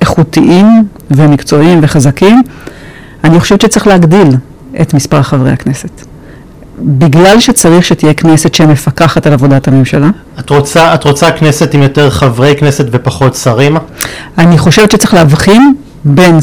[0.00, 2.42] איכותיים ומקצועיים וחזקים,
[3.24, 4.28] אני חושבת שצריך להגדיל
[4.80, 6.06] את מספר חברי הכנסת.
[6.78, 10.10] בגלל שצריך שתהיה כנסת שמפקחת על עבודת הממשלה.
[10.38, 13.76] את רוצה, את רוצה כנסת עם יותר חברי כנסת ופחות שרים?
[14.38, 16.38] אני חושבת שצריך להבחין בין,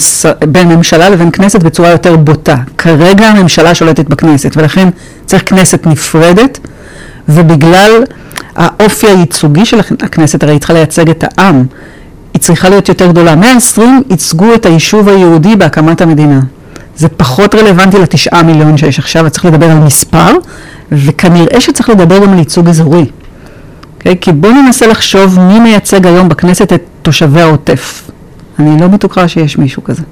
[0.47, 2.55] בין ממשלה לבין כנסת בצורה יותר בוטה.
[2.77, 4.89] כרגע הממשלה שולטת בכנסת, ולכן
[5.25, 6.59] צריך כנסת נפרדת,
[7.29, 8.03] ובגלל
[8.55, 11.65] האופי הייצוגי של הכנסת, הרי היא צריכה לייצג את העם,
[12.33, 13.35] היא צריכה להיות יותר גדולה.
[13.35, 16.39] 120 ייצגו את היישוב היהודי בהקמת המדינה.
[16.95, 20.31] זה פחות רלוונטי לתשעה מיליון שיש עכשיו, צריך לדבר על מספר,
[20.91, 23.01] וכנראה שצריך לדבר גם על ייצוג אזורי.
[23.01, 23.19] Okay?
[23.97, 24.15] אוקיי?
[24.21, 28.08] כי בואו ננסה לחשוב מי מייצג היום בכנסת את תושבי העוטף.
[28.59, 30.03] אני לא בטוחה שיש מישהו כזה.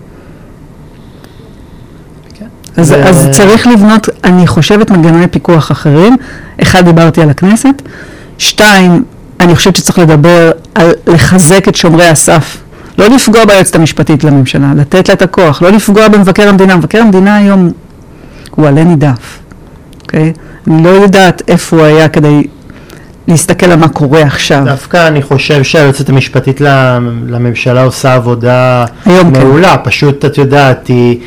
[2.34, 2.46] כן.
[2.78, 3.04] אז, ו...
[3.04, 6.18] אז צריך לבנות, אני חושבת, מנגנוני פיקוח אחרים.
[6.62, 7.82] אחד, דיברתי על הכנסת.
[8.38, 9.04] שתיים,
[9.40, 12.58] אני חושבת שצריך לדבר על לחזק את שומרי הסף.
[12.98, 16.76] לא לפגוע ביועצת המשפטית לממשלה, לתת לה את הכוח, לא לפגוע במבקר המדינה.
[16.76, 17.72] מבקר המדינה היום
[18.52, 19.40] הוא עלה נידף,
[20.02, 20.34] אוקיי?
[20.68, 22.44] אני לא יודעת איפה הוא היה כדי
[23.28, 24.62] להסתכל על מה קורה עכשיו.
[24.66, 26.62] דווקא אני חושב שהיועצת המשפטית
[27.28, 29.28] לממשלה עושה עבודה כן.
[29.34, 29.84] מעולה, כן.
[29.84, 31.20] פשוט את יודעת, היא,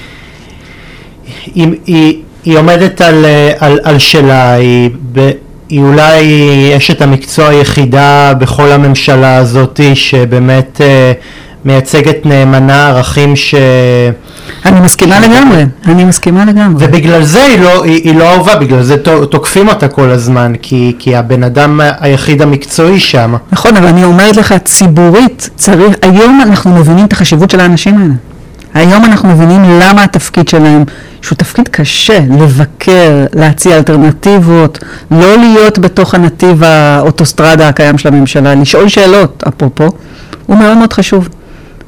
[1.54, 3.24] היא, היא, היא עומדת על,
[3.58, 5.30] על, על שלה, היא, ב,
[5.68, 6.24] היא אולי
[6.76, 11.12] אשת המקצוע היחידה בכל הממשלה הזאת שבאמת אה,
[11.64, 13.54] מייצגת נאמנה ערכים ש...
[14.64, 16.86] אני מסכימה לגמרי, אני מסכימה לגמרי.
[16.86, 18.96] ובגלל זה היא לא, היא, היא לא אהובה, בגלל זה
[19.30, 23.34] תוקפים אותה כל הזמן, כי, כי הבן אדם היחיד המקצועי שם.
[23.52, 28.14] נכון, אבל אני אומרת לך, ציבורית, צריך, היום אנחנו מבינים את החשיבות של האנשים האלה.
[28.74, 30.84] היום אנחנו מבינים למה התפקיד שלהם,
[31.22, 34.78] שהוא תפקיד קשה, לבקר, להציע אלטרנטיבות,
[35.10, 39.88] לא להיות בתוך הנתיב האוטוסטרדה הקיים של הממשלה, לשאול שאלות, אפרופו,
[40.46, 41.28] הוא מאוד מאוד חשוב.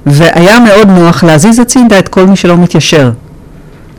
[0.06, 3.10] והיה מאוד נוח להזיז הצידה את כל מי שלא מתיישר.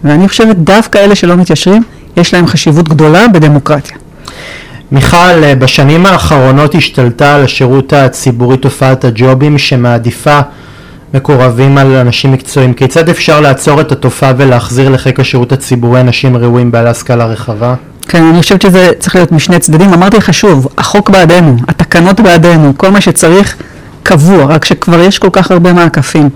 [0.03, 1.83] ואני חושבת דווקא אלה שלא מתיישרים,
[2.17, 3.97] יש להם חשיבות גדולה בדמוקרטיה.
[4.91, 10.39] מיכל, בשנים האחרונות השתלטה על השירות הציבורי תופעת הג'ובים שמעדיפה
[11.13, 12.73] מקורבים על אנשים מקצועיים.
[12.73, 17.75] כיצד אפשר לעצור את התופעה ולהחזיר לחיק השירות הציבורי אנשים ראויים בעלי השכלה רחבה?
[18.07, 19.93] כן, אני חושבת שזה צריך להיות משני צדדים.
[19.93, 23.55] אמרתי לך שוב, החוק בעדנו, התקנות בעדנו, כל מה שצריך
[24.03, 26.29] קבוע, רק שכבר יש כל כך הרבה מעקפים.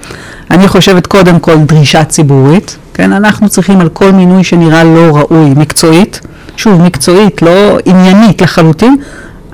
[0.51, 5.49] אני חושבת קודם כל דרישה ציבורית, כן, אנחנו צריכים על כל מינוי שנראה לא ראוי,
[5.55, 6.21] מקצועית,
[6.57, 8.97] שוב, מקצועית, לא עניינית לחלוטין,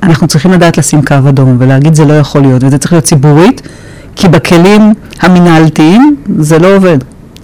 [0.04, 3.62] אנחנו צריכים לדעת לשים קו אדום ולהגיד זה לא יכול להיות, וזה צריך להיות ציבורית,
[4.16, 6.98] כי בכלים המנהלתיים זה לא עובד.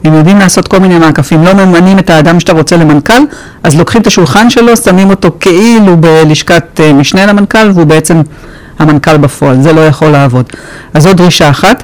[0.04, 3.24] הם יודעים לעשות כל מיני מעקפים, לא ממנים את האדם שאתה רוצה למנכ"ל,
[3.64, 8.22] אז לוקחים את השולחן שלו, שמים אותו כאילו בלשכת אה, משנה למנכ"ל, והוא בעצם
[8.80, 10.46] המנכ"ל בפועל, זה לא יכול לעבוד.
[10.94, 11.84] אז זו דרישה אחת.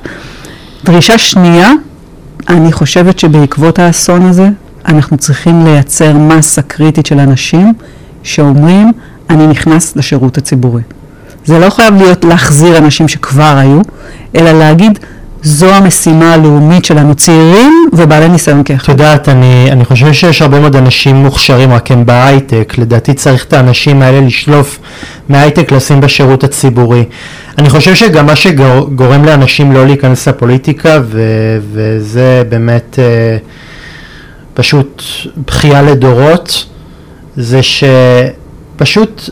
[0.83, 1.71] דרישה שנייה,
[2.49, 4.49] אני חושבת שבעקבות האסון הזה,
[4.87, 7.73] אנחנו צריכים לייצר מסה קריטית של אנשים
[8.23, 8.91] שאומרים,
[9.29, 10.81] אני נכנס לשירות הציבורי.
[11.45, 13.81] זה לא חייב להיות להחזיר אנשים שכבר היו,
[14.35, 14.99] אלא להגיד,
[15.45, 18.83] זו המשימה הלאומית שלנו, צעירים ובעלי ניסיון כאחד.
[18.83, 22.73] את יודעת, אני, אני חושב שיש הרבה מאוד אנשים מוכשרים, רק הם בהייטק.
[22.77, 24.79] לדעתי צריך את האנשים האלה לשלוף
[25.29, 27.03] מהייטק לשים בשירות הציבורי.
[27.57, 31.21] אני חושב שגם מה שגורם לאנשים לא להיכנס לפוליטיקה, ו,
[31.71, 33.37] וזה באמת אה,
[34.53, 35.03] פשוט
[35.47, 36.65] בכייה לדורות,
[37.35, 39.29] זה שפשוט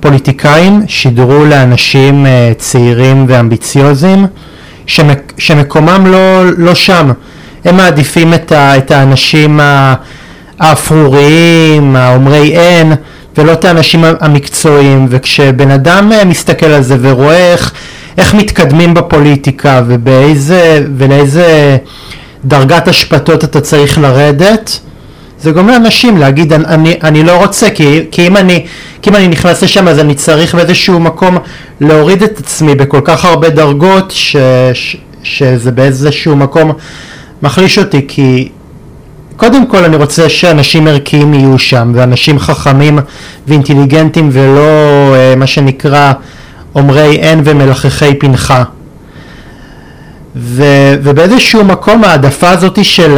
[0.00, 4.26] פוליטיקאים שידרו לאנשים אה, צעירים ואמביציוזים,
[4.86, 7.12] שמק, שמקומם לא, לא שם.
[7.64, 9.60] הם מעדיפים את, ה, את האנשים
[10.60, 12.92] האפרוריים, האומרי אין,
[13.38, 15.06] ולא את האנשים המקצועיים.
[15.10, 17.72] וכשבן אדם אה, מסתכל על זה ורואה איך,
[18.18, 21.76] איך מתקדמים בפוליטיקה ובאיזה, ולאיזה
[22.44, 24.80] דרגת השפטות אתה צריך לרדת,
[25.44, 28.66] זה גורם לאנשים להגיד אני, אני לא רוצה כי, כי, אם אני,
[29.02, 31.38] כי אם אני נכנס לשם אז אני צריך באיזשהו מקום
[31.80, 34.36] להוריד את עצמי בכל כך הרבה דרגות ש,
[34.74, 36.72] ש, שזה באיזשהו מקום
[37.42, 38.04] מחליש אותי.
[38.08, 38.48] כי
[39.36, 42.98] קודם כל אני רוצה שאנשים ערכיים יהיו שם ואנשים חכמים
[43.48, 46.12] ואינטליגנטים ולא אה, מה שנקרא
[46.74, 48.64] אומרי אין ומלחכי פנחה.
[50.36, 50.64] ו,
[51.02, 53.16] ובאיזשהו מקום העדפה הזאתי של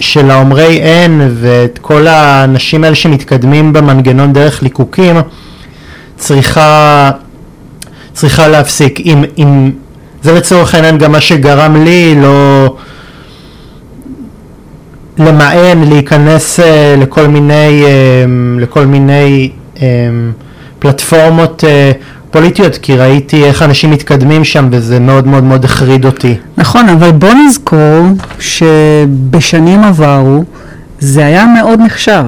[0.00, 5.16] של האומרי אין ואת כל האנשים האלה שמתקדמים במנגנון דרך ליקוקים
[6.16, 7.10] צריכה,
[8.12, 9.00] צריכה להפסיק.
[9.00, 9.70] אם, אם
[10.22, 12.76] זה לצורך העניין גם מה שגרם לי לא
[15.18, 18.24] למען, להיכנס אה, לכל מיני, אה,
[18.58, 19.50] לכל מיני
[19.82, 19.86] אה,
[20.78, 21.64] פלטפורמות
[22.30, 26.34] פוליטיות, כי ראיתי איך אנשים מתקדמים שם וזה מאוד מאוד מאוד החריד אותי.
[26.56, 28.06] נכון, אבל בוא נזכור
[28.40, 30.44] שבשנים עברו
[31.00, 32.24] זה היה מאוד נחשב.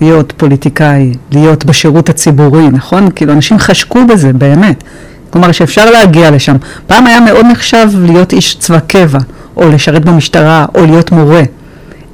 [0.00, 3.08] להיות פוליטיקאי, להיות בשירות הציבורי, נכון?
[3.14, 4.84] כאילו אנשים חשקו בזה, באמת.
[5.30, 6.56] כלומר שאפשר להגיע לשם.
[6.86, 9.18] פעם היה מאוד נחשב להיות איש צבא קבע,
[9.56, 11.42] או לשרת במשטרה, או להיות מורה.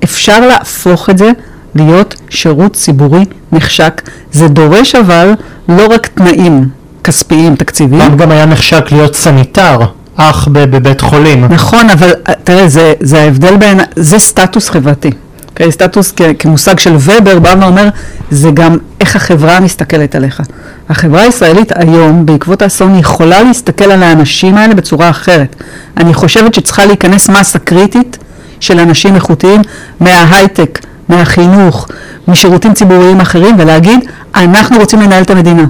[0.05, 1.31] אפשר להפוך את זה
[1.75, 4.03] להיות שירות ציבורי נחשק.
[4.33, 5.33] זה דורש אבל
[5.69, 6.69] לא רק תנאים
[7.05, 8.03] כספיים, תקציביים.
[8.03, 9.79] פעם גם היה נחשק להיות סניטר.
[10.17, 11.45] אח בבית חולים.
[11.45, 12.11] נכון, אבל
[12.45, 15.09] תראה, זה, זה ההבדל בין, זה סטטוס חברתי.
[15.09, 15.73] Okay, אוקיי?
[15.73, 17.89] סטטוס כ- כמושג של ובר בא ואומר,
[18.31, 20.41] זה גם איך החברה מסתכלת עליך.
[20.89, 25.57] החברה הישראלית היום, בעקבות האסון, יכולה להסתכל על האנשים האלה בצורה אחרת.
[25.97, 28.19] אני חושבת שצריכה להיכנס מסה קריטית
[28.61, 29.61] של אנשים איכותיים
[30.01, 30.79] מההייטק,
[31.09, 31.89] מהחינוך,
[32.29, 34.01] משירותים ציבוריים אחרים, ולהגיד,
[34.35, 35.65] אנחנו רוצים לנהל את המדינה.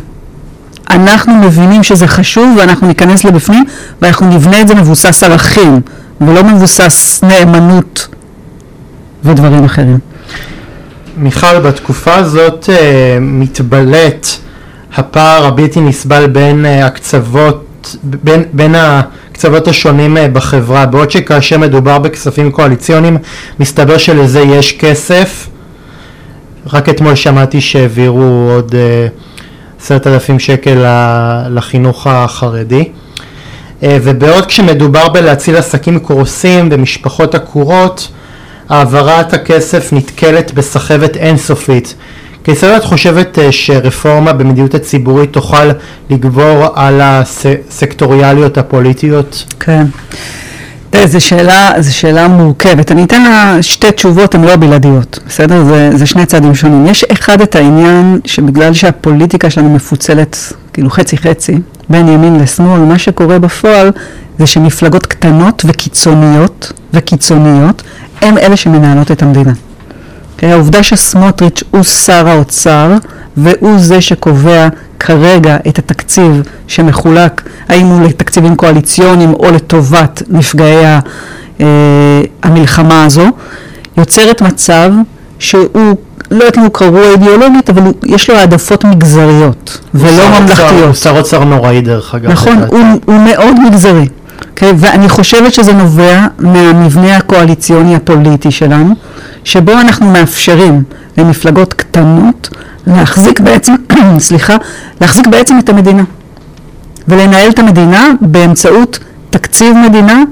[0.91, 3.64] אנחנו מבינים שזה חשוב ואנחנו ניכנס לבפנים
[4.03, 5.80] ואנחנו נבנה את זה מבוסס ערכים
[6.20, 8.09] ולא מבוסס נאמנות
[9.24, 9.99] ודברים אחרים.
[11.16, 12.70] מיכל, בתקופה הזאת uh,
[13.20, 14.26] מתבלט
[14.97, 21.99] הפער הבלתי נסבל בין uh, הקצוות, בין, בין הקצוות השונים uh, בחברה, בעוד שכאשר מדובר
[21.99, 23.18] בכספים קואליציוניים
[23.61, 25.49] מסתבר שלזה יש כסף.
[26.72, 29.30] רק אתמול שמעתי שהעבירו עוד uh,
[30.07, 30.85] אלפים שקל
[31.51, 32.85] לחינוך החרדי.
[33.81, 38.09] Uh, ובעוד כשמדובר בלהציל עסקים קורסים ומשפחות עקורות,
[38.68, 41.95] העברת הכסף נתקלת בסחבת אינסופית.
[42.45, 45.70] כיצד את חושבת אה, שרפורמה במדיניות הציבורית תוכל
[46.11, 49.45] לגבור על הסקטוריאליות הפוליטיות?
[49.61, 49.85] כן.
[51.05, 52.93] זו שאלה, שאלה מורכבת.
[52.93, 55.64] אני אתן לה שתי תשובות, הן לא בלעדיות, בסדר?
[55.64, 56.86] זה, זה שני צעדים שונים.
[56.86, 62.99] יש אחד את העניין שבגלל שהפוליטיקה שלנו מפוצלת כאילו חצי חצי, בין ימין לשמאל, מה
[62.99, 63.91] שקורה בפועל
[64.38, 67.82] זה שמפלגות קטנות וקיצוניות, וקיצוניות,
[68.22, 69.53] הם אלה שמנהלות את המדינה.
[70.41, 70.53] Okay, אוקיי?
[70.53, 72.93] העובדה שסמוטריץ' הוא שר האוצר
[73.36, 74.68] והוא זה שקובע
[74.99, 81.01] כרגע את התקציב שמחולק, האם הוא לתקציבים קואליציוניים או לטובת נפגעי ה,
[81.61, 81.66] אה,
[82.43, 83.26] המלחמה הזו,
[83.99, 84.91] יוצרת מצב
[85.38, 85.97] שהוא,
[86.30, 90.84] לא יודעת אם הוא קרוע אידיאולוגית, אבל הוא, יש לו העדפות מגזריות ולא ממלכתיות.
[90.84, 92.30] הוא שר אוצר נוראי דרך אגב.
[92.30, 94.05] נכון, הוא, הוא מאוד מגזרי.
[94.05, 94.72] Okay, אוקיי?
[94.76, 98.95] ואני חושבת שזה נובע מהמבנה הקואליציוני הפוליטי שלנו,
[99.45, 100.82] שבו אנחנו מאפשרים
[101.18, 102.49] למפלגות קטנות
[102.86, 103.74] להחזיק בעצם,
[104.18, 104.57] סליחה,
[105.01, 106.03] להחזיק בעצם את המדינה
[107.09, 108.99] ולנהל את המדינה באמצעות
[109.30, 110.22] תקציב מדינה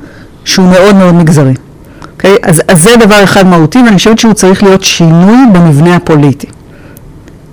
[0.45, 1.55] שהוא מאוד מאוד מגזרי.
[1.55, 2.07] Okay?
[2.13, 2.37] אוקיי?
[2.43, 6.47] אז, אז זה דבר אחד מהותי ואני חושבת שהוא צריך להיות שינוי במבנה הפוליטי.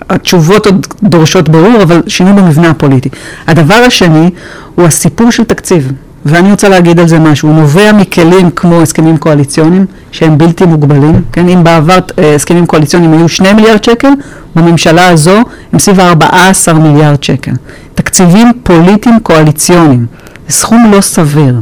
[0.09, 3.09] התשובות עוד דורשות ברור, אבל שינוי במבנה הפוליטי.
[3.47, 4.29] הדבר השני
[4.75, 5.91] הוא הסיפור של תקציב.
[6.25, 11.21] ואני רוצה להגיד על זה משהו, הוא נובע מכלים כמו הסכמים קואליציוניים שהם בלתי מוגבלים,
[11.31, 14.09] כן, אם בעבר אה, הסכמים קואליציוניים היו 2 מיליארד שקל,
[14.55, 15.41] בממשלה הזו
[15.73, 17.51] הם סביב 14 מיליארד שקל.
[17.95, 20.05] תקציבים פוליטיים קואליציוניים,
[20.47, 21.55] זה סכום לא סביר,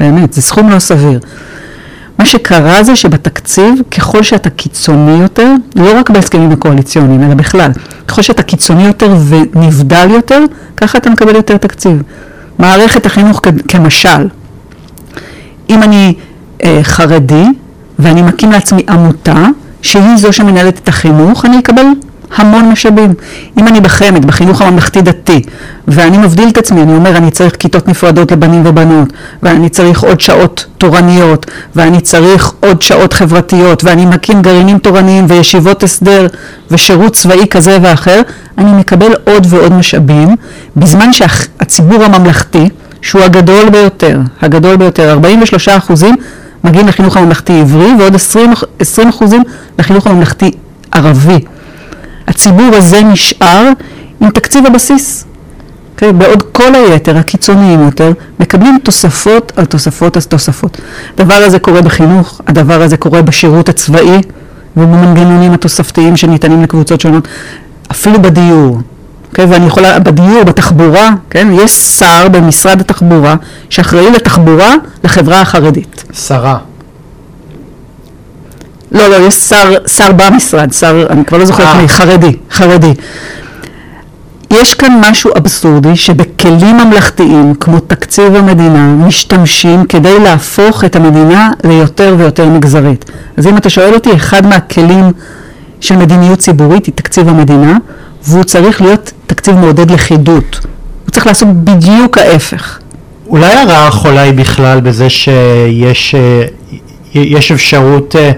[0.00, 1.20] באמת, זה סכום לא סביר.
[2.18, 7.70] מה שקרה זה שבתקציב, ככל שאתה קיצוני יותר, לא רק בהסכמים הקואליציוניים, אלא בכלל,
[8.08, 10.40] ככל שאתה קיצוני יותר ונבדל יותר,
[10.76, 12.02] ככה אתה מקבל יותר תקציב.
[12.58, 14.28] מערכת החינוך כמשל,
[15.70, 16.14] אם אני
[16.64, 17.44] אה, חרדי
[17.98, 19.46] ואני מקים לעצמי עמותה
[19.82, 21.86] שהיא זו שמנהלת את החינוך, אני אקבל
[22.36, 23.14] המון משאבים.
[23.58, 25.42] אם אני בחמ"ד, בחינוך הממלכתי דתי,
[25.88, 29.08] ואני מבדיל את עצמי, אני אומר אני צריך כיתות נפרדות לבנים ובנות,
[29.42, 31.46] ואני צריך עוד שעות תורניות,
[31.76, 36.26] ואני צריך עוד שעות חברתיות, ואני מקים גרעינים תורניים וישיבות הסדר
[36.70, 38.20] ושירות צבאי כזה ואחר,
[38.58, 40.36] אני מקבל עוד ועוד משאבים,
[40.76, 42.68] בזמן שהציבור הממלכתי,
[43.02, 46.16] שהוא הגדול ביותר, הגדול ביותר, 43 אחוזים
[46.64, 49.42] מגיעים לחינוך הממלכתי עברי ועוד 20, 20 אחוזים
[49.78, 50.50] לחינוך הממלכתי
[50.92, 51.38] ערבי.
[52.28, 53.68] הציבור הזה נשאר
[54.20, 55.22] עם תקציב הבסיס.
[55.22, 55.26] Okay,
[55.94, 56.12] אוקיי?
[56.12, 60.80] בעוד כל היתר, הקיצוניים יותר, מקבלים תוספות על תוספות על תוספות.
[61.14, 64.20] הדבר הזה קורה בחינוך, הדבר הזה קורה בשירות הצבאי
[64.76, 67.28] ובמנגנונים התוספתיים שניתנים לקבוצות שונות,
[67.90, 68.78] אפילו בדיור.
[68.78, 69.44] Okay, אוקיי?
[69.44, 73.34] ואני יכולה, בדיור, בתחבורה, כן, יש שר במשרד התחבורה
[73.70, 74.74] שאחראי לתחבורה
[75.04, 76.04] לחברה החרדית.
[76.12, 76.58] שרה.
[78.96, 81.82] לא, לא, יש שר, שר במשרד, שר, אני כבר לא זוכרת אה.
[81.82, 82.94] מי, חרדי, חרדי.
[84.50, 92.14] יש כאן משהו אבסורדי שבכלים ממלכתיים כמו תקציב המדינה משתמשים כדי להפוך את המדינה ליותר
[92.18, 93.04] ויותר מגזרית.
[93.36, 95.12] אז אם אתה שואל אותי, אחד מהכלים
[95.80, 97.76] של מדיניות ציבורית היא תקציב המדינה
[98.24, 100.60] והוא צריך להיות תקציב מעודד לכידות.
[101.04, 102.78] הוא צריך לעשות בדיוק ההפך.
[103.26, 106.46] אולי הרעה החולה היא בכלל בזה שיש אה,
[107.14, 108.30] יש אפשרות אה,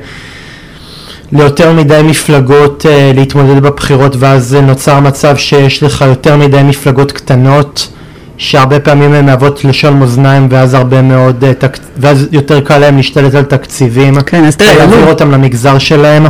[1.32, 7.88] ליותר מדי מפלגות אה, להתמודד בבחירות ואז נוצר מצב שיש לך יותר מדי מפלגות קטנות
[8.38, 11.44] שהרבה פעמים הן מהוות לשון מאזניים ואז הרבה מאוד,
[11.96, 16.26] ואז יותר קל להם להשתלט על תקציבים, כן, אז תראה, להעביר אותם למגזר שלהם.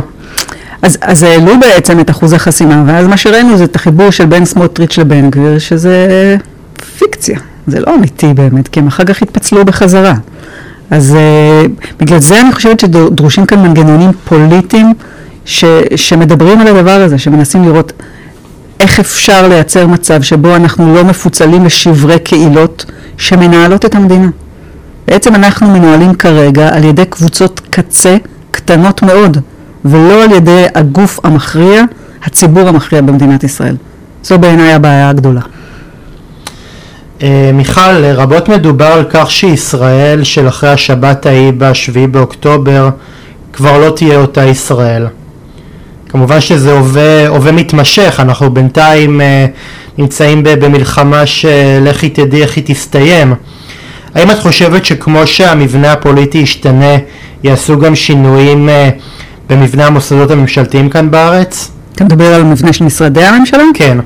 [0.81, 4.45] אז, אז העלו בעצם את אחוז החסימה, ואז מה שראינו זה את החיבור של בין
[4.45, 6.37] סמוטריץ' לבן גביר, שזה
[6.97, 10.13] פיקציה, זה לא אמיתי באמת, כי הם אחר כך התפצלו בחזרה.
[10.91, 14.93] אז uh, בגלל זה אני חושבת שדרושים כאן מנגנונים פוליטיים
[15.45, 15.65] ש,
[15.95, 17.93] שמדברים על הדבר הזה, שמנסים לראות
[18.79, 22.85] איך אפשר לייצר מצב שבו אנחנו לא מפוצלים לשברי קהילות
[23.17, 24.29] שמנהלות את המדינה.
[25.07, 28.17] בעצם אנחנו מנוהלים כרגע על ידי קבוצות קצה
[28.51, 29.37] קטנות מאוד.
[29.85, 31.83] ולא על ידי הגוף המכריע,
[32.23, 33.75] הציבור המכריע במדינת ישראל.
[34.23, 35.41] זו בעיניי הבעיה הגדולה.
[37.23, 42.89] אה, מיכל, רבות מדובר על כך שישראל של אחרי השבת ההיא ב-7 באוקטובר
[43.53, 45.07] כבר לא תהיה אותה ישראל.
[46.09, 49.45] כמובן שזה הווה, הווה מתמשך, אנחנו בינתיים אה,
[49.97, 53.33] נמצאים במלחמה שלכי תדעי איך היא תסתיים.
[54.15, 56.95] האם את חושבת שכמו שהמבנה הפוליטי ישתנה,
[57.43, 58.89] יעשו גם שינויים אה,
[59.49, 61.71] במבנה המוסדות הממשלתיים כאן בארץ?
[61.95, 63.63] אתה מדבר על מבנה של משרדי הממשלה?
[63.73, 63.97] כן.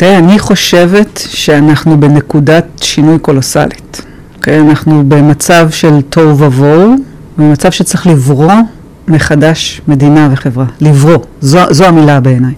[0.00, 4.00] תראה, אני חושבת שאנחנו בנקודת שינוי קולוסלית.
[4.00, 4.60] Okay, אוקיי?
[4.60, 6.94] אנחנו במצב של תוהו ובוהו,
[7.38, 8.52] במצב שצריך לברוא
[9.08, 10.64] מחדש מדינה וחברה.
[10.80, 12.52] לברוא, זו, זו המילה בעיניי.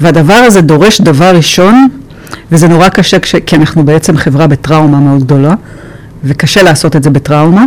[0.00, 1.88] והדבר הזה דורש דבר ראשון,
[2.52, 5.54] וזה נורא קשה כש, כי אנחנו בעצם חברה בטראומה מאוד גדולה,
[6.24, 7.64] וקשה לעשות את זה בטראומה.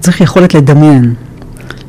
[0.00, 1.14] צריך יכולת לדמיין.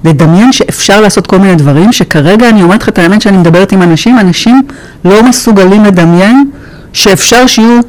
[0.03, 3.81] לדמיין שאפשר לעשות כל מיני דברים, שכרגע אני אומרת לך את האמת שאני מדברת עם
[3.81, 4.61] אנשים, אנשים
[5.05, 6.49] לא מסוגלים לדמיין
[6.93, 7.79] שאפשר שיהיו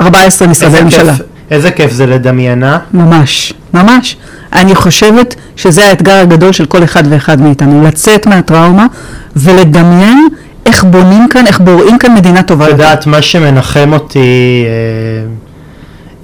[0.00, 1.14] 14 משרדי ממשלה.
[1.50, 2.78] איזה כיף זה לדמיין, אה?
[2.94, 4.16] ממש, ממש.
[4.52, 8.86] אני חושבת שזה האתגר הגדול של כל אחד ואחד מאיתנו, לצאת מהטראומה
[9.36, 10.28] ולדמיין
[10.66, 12.64] איך בונים כאן, איך בוראים כאן מדינה טובה.
[12.64, 14.64] את יודעת, מה שמנחם אותי...
[14.66, 15.48] אה...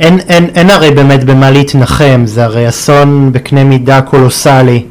[0.00, 4.82] אין, אין, אין הרי באמת במה להתנחם, זה הרי אסון בקנה מידה קולוסלי.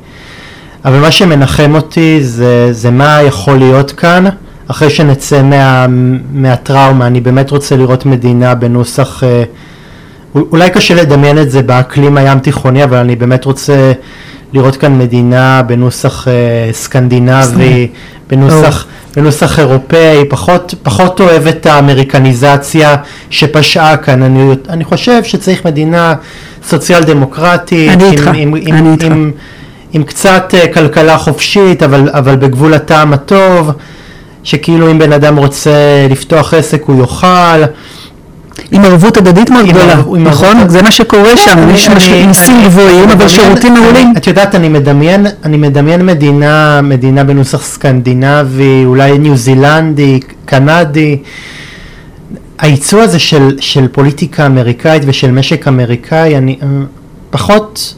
[0.86, 4.26] אבל מה שמנחם אותי זה, זה מה יכול להיות כאן
[4.68, 5.86] אחרי שנצא מה,
[6.34, 7.08] מהטראומה.
[7.08, 9.44] אני באמת רוצה לראות מדינה בנוסח, אה,
[10.36, 13.92] אולי קשה לדמיין את זה באקלים הים תיכוני, אבל אני באמת רוצה
[14.54, 16.34] לראות כאן מדינה בנוסח אה,
[16.74, 17.88] סקנדינבי,
[18.30, 18.86] בנוסח...
[19.16, 22.96] בנוסח אירופאי, פחות, פחות אוהב את האמריקניזציה
[23.30, 24.24] שפשעה כאן.
[24.24, 26.16] אני, אני חושב שצריך מדינה
[26.68, 29.06] סוציאל דמוקרטית, אני עם, איתך, עם, עם, אני איתך.
[29.06, 29.32] עם,
[29.94, 33.72] עם קצת uh, כלכלה חופשית, אבל, אבל בגבול הטעם הטוב,
[34.44, 37.64] שכאילו אם בן אדם רוצה לפתוח עסק הוא יוכל.
[38.72, 40.70] עם ערבות הדדית מאוד גדולה, נכון?
[40.70, 41.90] זה מה שקורה שם, יש
[42.28, 44.14] מיסים גבוהים, אבל שירותים מעולים.
[44.18, 51.18] את יודעת, אני מדמיין, אני מדמיין מדינה, מדינה בנוסח סקנדינבי, אולי ניו זילנדי, קנדי.
[52.60, 56.68] הייצוא הזה של, של פוליטיקה אמריקאית ושל משק אמריקאי, אני אה,
[57.30, 57.94] פחות,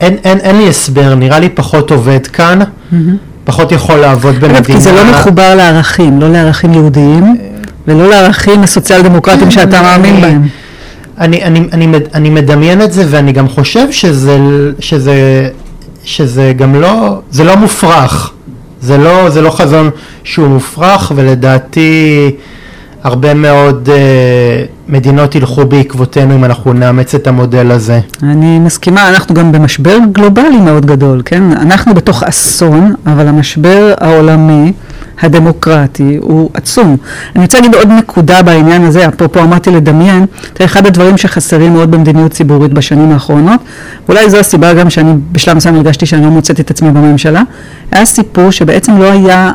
[0.00, 2.96] אין, אין, אין לי הסבר, נראה לי פחות עובד כאן, mm-hmm.
[3.44, 4.64] פחות יכול לעבוד במדינה.
[4.64, 7.24] כי זה לא מחובר לערכים, לא לערכים יהודיים.
[7.24, 7.54] אה,
[7.88, 10.48] ולא לערכים הסוציאל דמוקרטיים שאתה מאמין בהם.
[11.18, 14.38] אני, אני, אני, אני מדמיין את זה ואני גם חושב שזה,
[14.78, 15.48] שזה,
[16.04, 18.32] שזה גם לא, זה לא מופרך,
[18.80, 19.90] זה לא, זה לא חזון
[20.24, 22.30] שהוא מופרך ולדעתי
[23.04, 28.00] הרבה מאוד אה, מדינות ילכו בעקבותינו אם אנחנו נאמץ את המודל הזה.
[28.22, 31.42] אני מסכימה, אנחנו גם במשבר גלובלי מאוד גדול, כן?
[31.52, 34.72] אנחנו בתוך אסון, אבל המשבר העולמי
[35.22, 36.96] הדמוקרטי הוא עצום.
[37.36, 41.90] אני רוצה להגיד עוד נקודה בעניין הזה, אפרופו אמרתי לדמיין, תראה, אחד הדברים שחסרים מאוד
[41.90, 43.60] במדיניות ציבורית בשנים האחרונות,
[44.08, 47.42] ואולי זו הסיבה גם שאני בשלב מסוים הרגשתי שאני לא מוצאת את עצמי בממשלה,
[47.90, 49.52] היה סיפור שבעצם לא היה,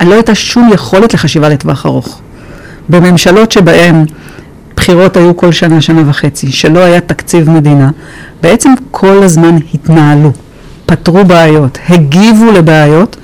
[0.00, 2.20] לא הייתה שום יכולת לחשיבה לטווח ארוך.
[2.88, 4.04] בממשלות שבהן
[4.76, 7.90] בחירות היו כל שנה, שנה וחצי, שלא היה תקציב מדינה,
[8.42, 10.32] בעצם כל הזמן התנהלו,
[10.86, 13.16] פתרו בעיות, הגיבו לבעיות,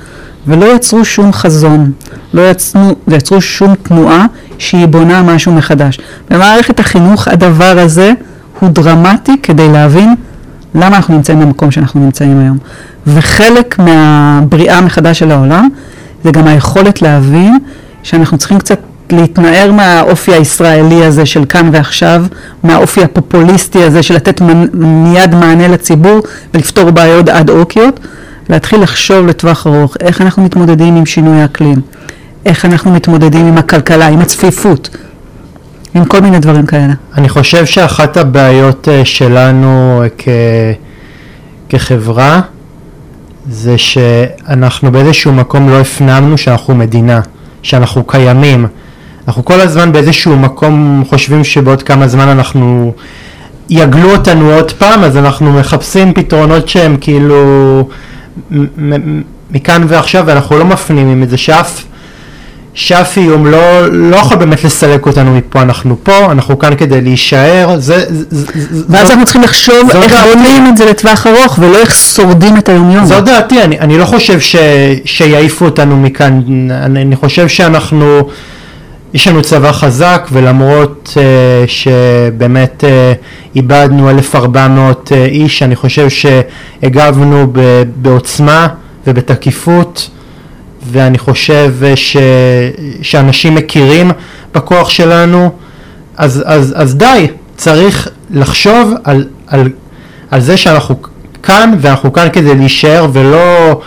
[0.46, 1.92] ולא יצרו שום חזון,
[2.34, 4.26] לא יצרו, יצרו שום תנועה
[4.58, 6.00] שהיא בונה משהו מחדש.
[6.30, 8.12] במערכת החינוך הדבר הזה
[8.60, 10.14] הוא דרמטי כדי להבין
[10.74, 12.58] למה אנחנו נמצאים במקום שאנחנו נמצאים היום.
[13.06, 15.68] וחלק מהבריאה מחדש של העולם
[16.24, 17.58] זה גם היכולת להבין
[18.02, 18.78] שאנחנו צריכים קצת
[19.12, 22.24] להתנער מהאופי הישראלי הזה של כאן ועכשיו,
[22.62, 24.40] מהאופי הפופוליסטי הזה של לתת
[24.74, 26.20] מיד מענה לציבור
[26.54, 28.00] ולפתור בעיות אד אוקיות,
[28.48, 31.80] להתחיל לחשוב לטווח ארוך איך אנחנו מתמודדים עם שינוי האקלים,
[32.46, 34.96] איך אנחנו מתמודדים עם הכלכלה, עם הצפיפות,
[35.94, 36.92] עם כל מיני דברים כאלה.
[37.16, 40.28] אני חושב שאחת הבעיות אה, שלנו אה, כ...
[41.68, 42.40] כחברה
[43.50, 47.20] זה שאנחנו באיזשהו מקום לא הפנמנו שאנחנו מדינה,
[47.62, 48.66] שאנחנו קיימים.
[49.28, 52.92] אנחנו כל הזמן באיזשהו מקום חושבים שבעוד כמה זמן אנחנו
[53.70, 57.88] יגלו אותנו עוד פעם, אז אנחנו מחפשים פתרונות שהם כאילו
[59.50, 61.36] מכאן ועכשיו, ואנחנו לא מפנימים את זה.
[61.36, 61.84] שאף
[62.74, 67.74] שאף איום לא, לא יכול באמת לסלק אותנו מפה, אנחנו פה, אנחנו כאן כדי להישאר,
[67.78, 68.04] זה...
[68.30, 68.46] זה
[68.88, 72.68] ואז זאת, אנחנו צריכים לחשוב איך בונים את זה לטווח ארוך ולא איך שורדים את
[72.68, 73.04] היומיום.
[73.04, 74.56] זו דעתי, אני, אני לא חושב ש,
[75.04, 78.28] שיעיפו אותנו מכאן, אני, אני חושב שאנחנו,
[79.14, 81.18] יש לנו צבא חזק ולמרות uh,
[81.66, 88.68] שבאמת uh, איבדנו 1400 uh, איש, אני חושב שהגבנו ב, בעוצמה
[89.06, 90.10] ובתקיפות.
[90.92, 92.16] ואני חושב ש,
[93.02, 94.10] שאנשים מכירים
[94.54, 95.50] בכוח שלנו,
[96.16, 99.68] אז, אז, אז די, צריך לחשוב על, על,
[100.30, 101.02] על זה שאנחנו
[101.42, 103.80] כאן, ואנחנו כאן כדי להישאר ולא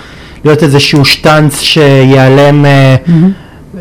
[0.46, 3.12] להיות איזשהו שטאנץ שיעלם mm-hmm.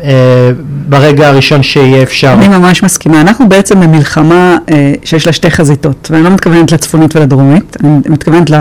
[0.03, 0.51] אה,
[0.89, 2.33] ברגע הראשון שיהיה אפשר.
[2.33, 3.21] אני ממש מסכימה.
[3.21, 8.51] אנחנו בעצם במלחמה אה, שיש לה שתי חזיתות, ואני לא מתכוונת לצפונית ולדרומית, אני מתכוונת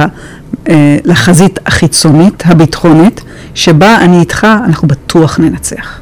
[0.68, 3.20] אה, לחזית החיצונית, הביטחונית,
[3.55, 6.01] שבה אני איתך, אנחנו בטוח ננצח.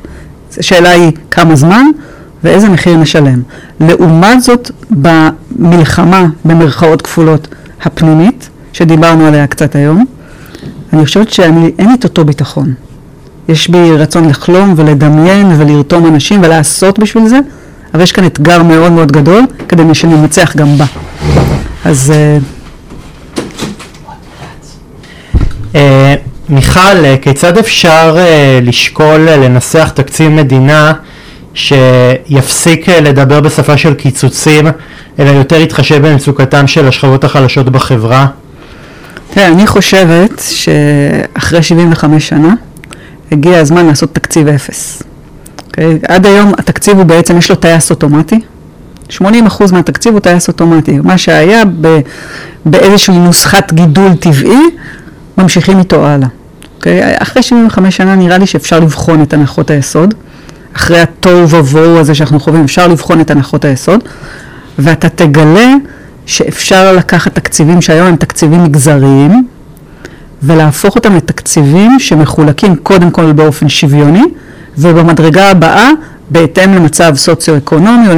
[0.59, 1.87] השאלה היא כמה זמן
[2.45, 3.43] ואיזה מחיר נשלם.
[3.81, 7.49] לעומת זאת, במלחמה, במרכאות כפולות,
[7.83, 10.05] הפנימית, שדיברנו עליה קצת היום,
[10.93, 12.75] אני חושבת שאין לי את אותו ביטחון.
[13.49, 17.39] יש בי רצון לחלום ולדמיין ולרתום אנשים ולעשות בשביל זה,
[17.95, 20.85] אבל יש כאן אתגר מאוד מאוד גדול כדי שננצח גם בה.
[21.85, 22.13] אז...
[25.73, 25.77] Uh,
[26.49, 28.17] מיכל, כיצד אפשר
[28.63, 30.93] לשקול לנסח תקציב מדינה
[31.55, 34.67] שיפסיק לדבר בשפה של קיצוצים,
[35.19, 38.27] אלא יותר יתחשב במצוקתם של השכבות החלשות בחברה?
[39.31, 42.55] תראה, אני חושבת שאחרי 75 שנה,
[43.33, 45.03] הגיע הזמן לעשות תקציב אפס.
[45.03, 45.05] Okay?
[45.67, 45.99] אוקיי?
[46.09, 48.41] עד היום התקציב הוא בעצם, יש לו טייס אוטומטי.
[49.11, 49.23] 80%
[49.73, 50.99] מהתקציב הוא טייס אוטומטי.
[51.03, 51.99] מה שהיה ב,
[52.65, 54.63] באיזושהי נוסחת גידול טבעי,
[55.39, 56.29] ממשיכים איתו הלאה.
[56.29, 56.77] Okay?
[56.77, 57.15] אוקיי?
[57.19, 60.15] אחרי 75 שנה נראה לי שאפשר לבחון את הנחות היסוד.
[60.77, 64.01] אחרי התוהו ובוהו הזה שאנחנו חווים, אפשר לבחון את הנחות היסוד,
[64.79, 65.75] ואתה תגלה
[66.27, 69.47] שאפשר לקחת תקציבים שהיום הם תקציבים מגזריים,
[70.43, 74.23] ולהפוך אותם לתקציבים שמחולקים קודם כל באופן שוויוני,
[74.79, 75.91] ובמדרגה הבאה
[76.31, 78.15] בהתאם למצב סוציו-אקונומי או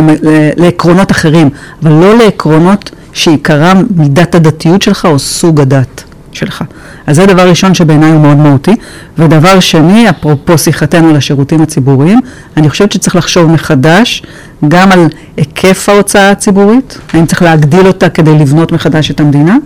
[0.57, 1.51] לעקרונות אחרים,
[1.83, 6.65] אבל לא לעקרונות שעיקרם מידת הדתיות שלך או סוג הדת שלך.
[7.07, 8.77] אז זה דבר ראשון שבעיניי הוא מאוד מהותי.
[9.19, 12.21] ודבר שני, אפרופו שיחתנו לשירותים הציבוריים,
[12.57, 14.23] אני חושבת שצריך לחשוב מחדש
[14.69, 15.07] גם על
[15.37, 19.57] היקף ההוצאה הציבורית, האם צריך להגדיל אותה כדי לבנות מחדש את המדינה,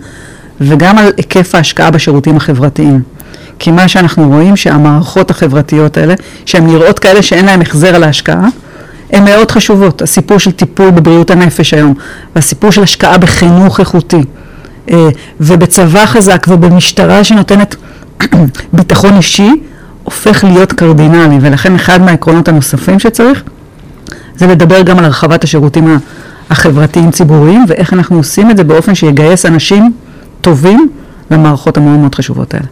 [0.61, 3.01] וגם על היקף ההשקעה בשירותים החברתיים.
[3.59, 6.13] כי מה שאנחנו רואים שהמערכות החברתיות האלה,
[6.45, 8.47] שהן נראות כאלה שאין להן החזר על ההשקעה,
[9.11, 10.01] הן מאוד חשובות.
[10.01, 11.93] הסיפור של טיפול בבריאות הנפש היום,
[12.35, 14.23] והסיפור של השקעה בחינוך איכותי,
[14.91, 17.75] אה, ובצבא חזק ובמשטרה שנותנת
[18.73, 19.51] ביטחון אישי,
[20.03, 23.43] הופך להיות קרדינלי, ולכן אחד מהעקרונות הנוספים שצריך,
[24.35, 25.99] זה לדבר גם על הרחבת השירותים
[26.49, 29.91] החברתיים ציבוריים, ואיך אנחנו עושים את זה באופן שיגייס אנשים
[30.45, 30.89] טובים
[31.31, 32.65] למערכות המאוד מאוד חשובות האלה.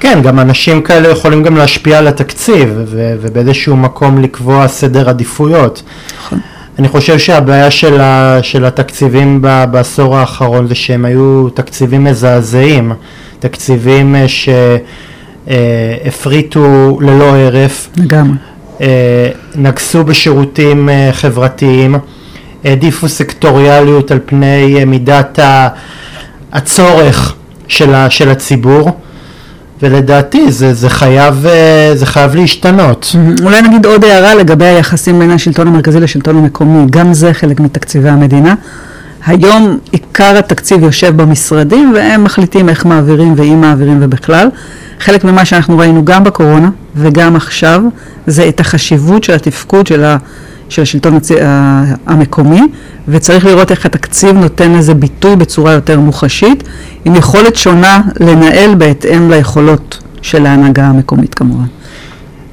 [0.00, 5.82] כן, גם אנשים כאלה יכולים גם להשפיע על התקציב ו- ובאיזשהו מקום לקבוע סדר עדיפויות.
[6.18, 6.38] נכון.
[6.78, 12.92] אני חושב שהבעיה של, ה- של התקציבים ב- בעשור האחרון זה שהם היו תקציבים מזעזעים,
[13.38, 14.24] תקציבים אה,
[15.48, 17.88] שהפריטו אה, ללא הרף.
[17.96, 18.36] לגמרי.
[18.80, 21.94] אה, נגסו בשירותים חברתיים,
[22.64, 25.68] העדיפו סקטוריאליות על פני מידת ה...
[26.54, 27.34] הצורך
[27.68, 28.90] של, ה, של הציבור,
[29.82, 33.16] ולדעתי זה, זה, חייב, אה, זה חייב להשתנות.
[33.42, 38.08] אולי נגיד עוד הערה לגבי היחסים בין השלטון המרכזי לשלטון המקומי, גם זה חלק מתקציבי
[38.08, 38.54] המדינה.
[39.26, 44.48] היום עיקר התקציב יושב במשרדים והם מחליטים איך מעבירים ואם מעבירים ובכלל.
[45.00, 47.82] חלק ממה שאנחנו ראינו גם בקורונה וגם עכשיו
[48.26, 50.16] זה את החשיבות של התפקוד של, ה,
[50.68, 51.30] של השלטון הצ...
[52.06, 52.62] המקומי
[53.08, 56.62] וצריך לראות איך התקציב נותן לזה ביטוי בצורה יותר מוחשית
[57.04, 61.66] עם יכולת שונה לנהל בהתאם ליכולות של ההנהגה המקומית כמובן.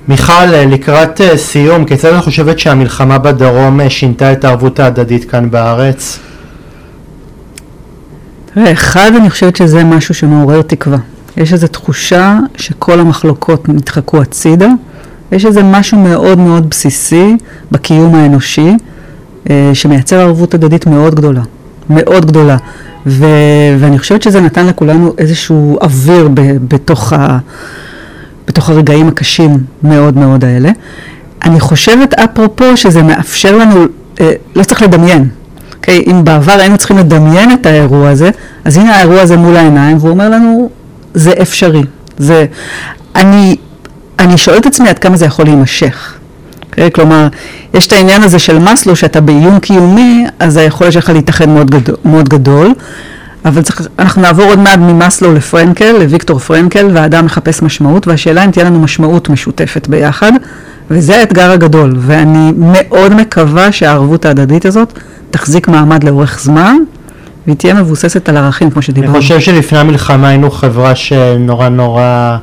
[0.07, 5.51] מיכל, לקראת אה, סיום, כיצד את חושבת שהמלחמה בדרום אה, שינתה את הערבות ההדדית כאן
[5.51, 6.19] בארץ?
[8.53, 10.97] תראה, אחד, אני חושבת שזה משהו שמעורר תקווה.
[11.37, 14.67] יש איזו תחושה שכל המחלוקות נדחקו הצידה.
[15.31, 17.37] יש איזה משהו מאוד מאוד בסיסי
[17.71, 18.73] בקיום האנושי,
[19.49, 21.41] אה, שמייצר ערבות הדדית מאוד גדולה.
[21.89, 22.57] מאוד גדולה.
[23.07, 23.25] ו-
[23.79, 26.41] ואני חושבת שזה נתן לכולנו איזשהו אוויר ב-
[26.73, 27.37] בתוך, ה-
[28.47, 30.69] בתוך הרגעים הקשים מאוד מאוד האלה.
[31.45, 33.85] אני חושבת, אפרופו, שזה מאפשר לנו,
[34.21, 35.29] אה, לא צריך לדמיין.
[35.81, 36.03] אוקיי?
[36.07, 38.29] אם בעבר היינו צריכים לדמיין את האירוע הזה,
[38.65, 40.69] אז הנה האירוע הזה מול העיניים, והוא אומר לנו,
[41.13, 41.83] זה אפשרי.
[42.17, 42.45] זה,
[43.15, 43.55] אני,
[44.19, 46.13] אני שואלת את עצמי עד כמה זה יכול להימשך.
[46.13, 46.91] Okay, אוקיי?
[46.91, 47.27] כלומר,
[47.73, 51.75] יש את העניין הזה של מסלו, שאתה באיום קיומי, אז היכולת שלך להתאחד מאוד
[52.05, 52.73] מאוד גדול.
[53.45, 58.51] אבל צריך, אנחנו נעבור עוד מעט ממסלו לפרנקל, לוויקטור פרנקל, והאדם מחפש משמעות, והשאלה אם
[58.51, 60.31] תהיה לנו משמעות משותפת ביחד,
[60.91, 64.93] וזה האתגר הגדול, ואני מאוד מקווה שהערבות ההדדית הזאת
[65.31, 66.77] תחזיק מעמד לאורך זמן,
[67.45, 69.13] והיא תהיה מבוססת על ערכים, כמו שדיברנו.
[69.13, 72.37] אני חושב שלפני המלחמה היינו חברה שנורא נורא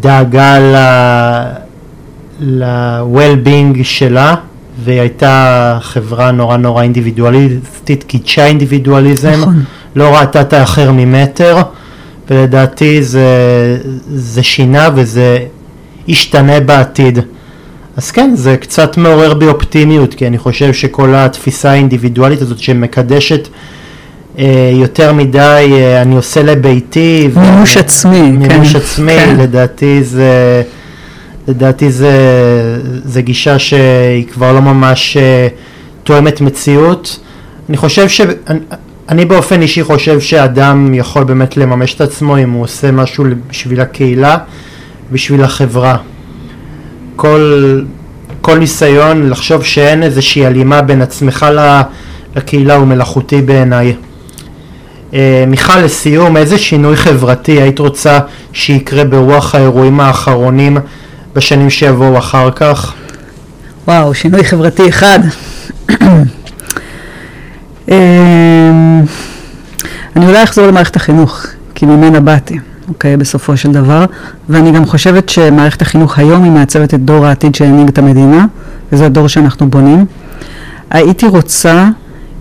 [0.00, 0.58] דאגה
[2.40, 4.34] ל-well-being שלה,
[4.84, 9.64] והיא הייתה חברה נורא נורא אינדיבידואליסטית, קידשה אינדיבידואליזם, נכון.
[9.96, 11.62] לא ראתה את האחר ממטר,
[12.30, 13.26] ולדעתי זה,
[14.14, 15.38] זה שינה וזה
[16.08, 17.18] ישתנה בעתיד.
[17.96, 23.48] אז כן, זה קצת מעורר בי אופטימיות, כי אני חושב שכל התפיסה האינדיבידואלית הזאת שמקדשת
[24.38, 27.28] אה, יותר מדי, אה, אני עושה לביתי.
[27.36, 28.32] מימוש עצמי, כן.
[28.32, 29.36] מימוש עצמי, כן.
[29.40, 30.62] לדעתי זה...
[31.48, 32.12] לדעתי זה,
[33.04, 35.48] זה גישה שהיא כבר לא ממש אה,
[36.04, 37.20] תואמת מציאות.
[37.68, 38.20] אני חושב ש...
[38.20, 38.58] אני,
[39.08, 43.80] אני באופן אישי חושב שאדם יכול באמת לממש את עצמו אם הוא עושה משהו בשביל
[43.80, 44.36] הקהילה,
[45.12, 45.96] בשביל החברה.
[47.16, 47.80] כל,
[48.40, 51.46] כל ניסיון לחשוב שאין איזושהי הלימה בין עצמך
[52.36, 53.94] לקהילה הוא מלאכותי בעיניי.
[55.14, 58.18] אה, מיכל, לסיום, איזה שינוי חברתי היית רוצה
[58.52, 60.78] שיקרה ברוח האירועים האחרונים
[61.34, 62.94] בשנים שיבואו אחר כך?
[63.88, 65.18] וואו, שינוי חברתי אחד.
[67.88, 67.94] אמ,
[70.16, 72.58] אני אולי אחזור למערכת החינוך, כי ממנה באתי.
[72.88, 74.04] אוקיי, בסופו של דבר.
[74.48, 78.46] ואני גם חושבת שמערכת החינוך היום היא מעצבת את דור העתיד שהנהיג את המדינה,
[78.92, 80.06] וזה הדור שאנחנו בונים.
[80.90, 81.88] הייתי רוצה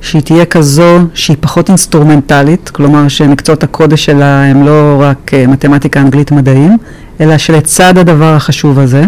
[0.01, 5.99] שהיא תהיה כזו שהיא פחות אינסטרומנטלית, כלומר שמקצועות הקודש שלה הם לא רק uh, מתמטיקה,
[5.99, 6.77] אנגלית, מדעים,
[7.21, 9.03] אלא שלצד הדבר החשוב הזה,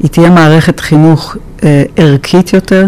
[0.00, 1.62] היא תהיה מערכת חינוך uh,
[1.96, 2.86] ערכית יותר,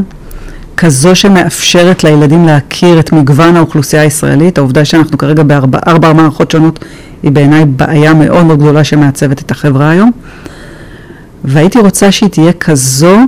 [0.76, 6.84] כזו שמאפשרת לילדים להכיר את מגוון האוכלוסייה הישראלית, העובדה שאנחנו כרגע בארבע מערכות שונות
[7.22, 10.10] היא בעיניי בעיה מאוד מאוד גדולה שמעצבת את החברה היום.
[11.44, 13.18] והייתי רוצה שהיא תהיה כזו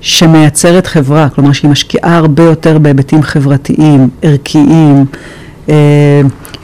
[0.00, 5.04] שמייצרת חברה, כלומר שהיא משקיעה הרבה יותר בהיבטים חברתיים, ערכיים,
[5.68, 5.74] אה,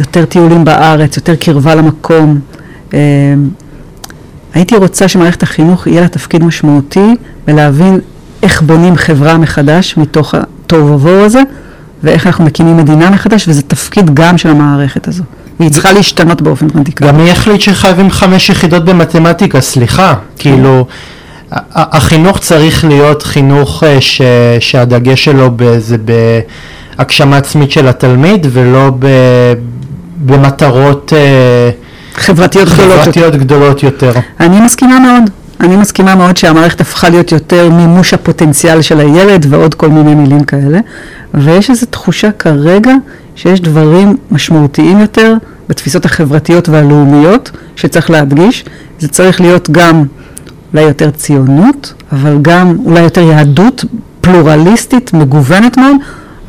[0.00, 2.38] יותר טיולים בארץ, יותר קרבה למקום.
[2.94, 2.98] אה,
[4.54, 7.16] הייתי רוצה שמערכת החינוך יהיה לה תפקיד משמעותי
[7.48, 8.00] ולהבין
[8.42, 11.42] איך בונים חברה מחדש מתוך התוהו ובוהו הזה
[12.02, 15.24] ואיך אנחנו מקימים מדינה מחדש וזה תפקיד גם של המערכת הזו.
[15.60, 17.08] והיא צריכה להשתנות באופן רדיקלי.
[17.08, 20.86] גם מי החליט שחייבים חמש יחידות במתמטיקה, סליחה, כאילו
[21.74, 24.22] החינוך צריך להיות חינוך אה, ש,
[24.60, 25.96] שהדגש שלו זה
[26.98, 29.06] בהגשמה עצמית של התלמיד ולא ב,
[30.26, 31.70] במטרות אה,
[32.14, 34.12] חברתיות, חברתיות גדולות, גדולות יותר.
[34.40, 35.30] אני מסכימה מאוד.
[35.60, 40.44] אני מסכימה מאוד שהמערכת הפכה להיות יותר מימוש הפוטנציאל של הילד ועוד כל מיני מילים
[40.44, 40.78] כאלה,
[41.34, 42.92] ויש איזו תחושה כרגע
[43.34, 45.34] שיש דברים משמעותיים יותר
[45.68, 48.64] בתפיסות החברתיות והלאומיות שצריך להדגיש.
[48.98, 50.04] זה צריך להיות גם
[50.72, 53.84] אולי יותר ציונות, אבל גם אולי יותר יהדות
[54.20, 55.96] פלורליסטית, מגוונת מאוד,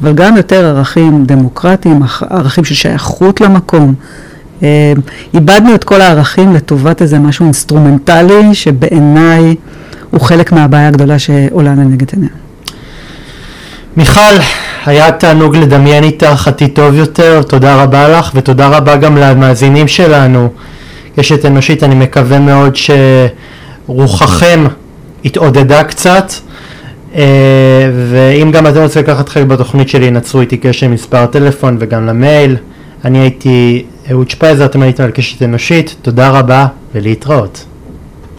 [0.01, 3.93] אבל גם יותר ערכים דמוקרטיים, ערכים של שייכות למקום.
[4.63, 4.93] אה,
[5.33, 9.55] איבדנו את כל הערכים לטובת איזה משהו אינסטרומנטלי שבעיניי
[10.11, 12.29] הוא חלק מהבעיה הגדולה שעולה לנגד עיניה.
[13.97, 14.35] מיכל,
[14.85, 20.49] היה תענוג לדמיין איתך עתיד טוב יותר, תודה רבה לך ותודה רבה גם למאזינים שלנו.
[21.15, 22.77] קשת אנושית, אני מקווה מאוד
[23.87, 24.65] שרוחכם
[25.25, 26.33] התעודדה קצת.
[27.15, 27.23] אה,
[28.09, 32.55] ואם גם אתם רוצים לקחת חלק בתוכנית שלי, נצרו איתי קשר מספר טלפון וגם למייל.
[33.05, 37.65] אני הייתי אהוד שפייזר, אתם הייתם על קשת אנושית, תודה רבה ולהתראות.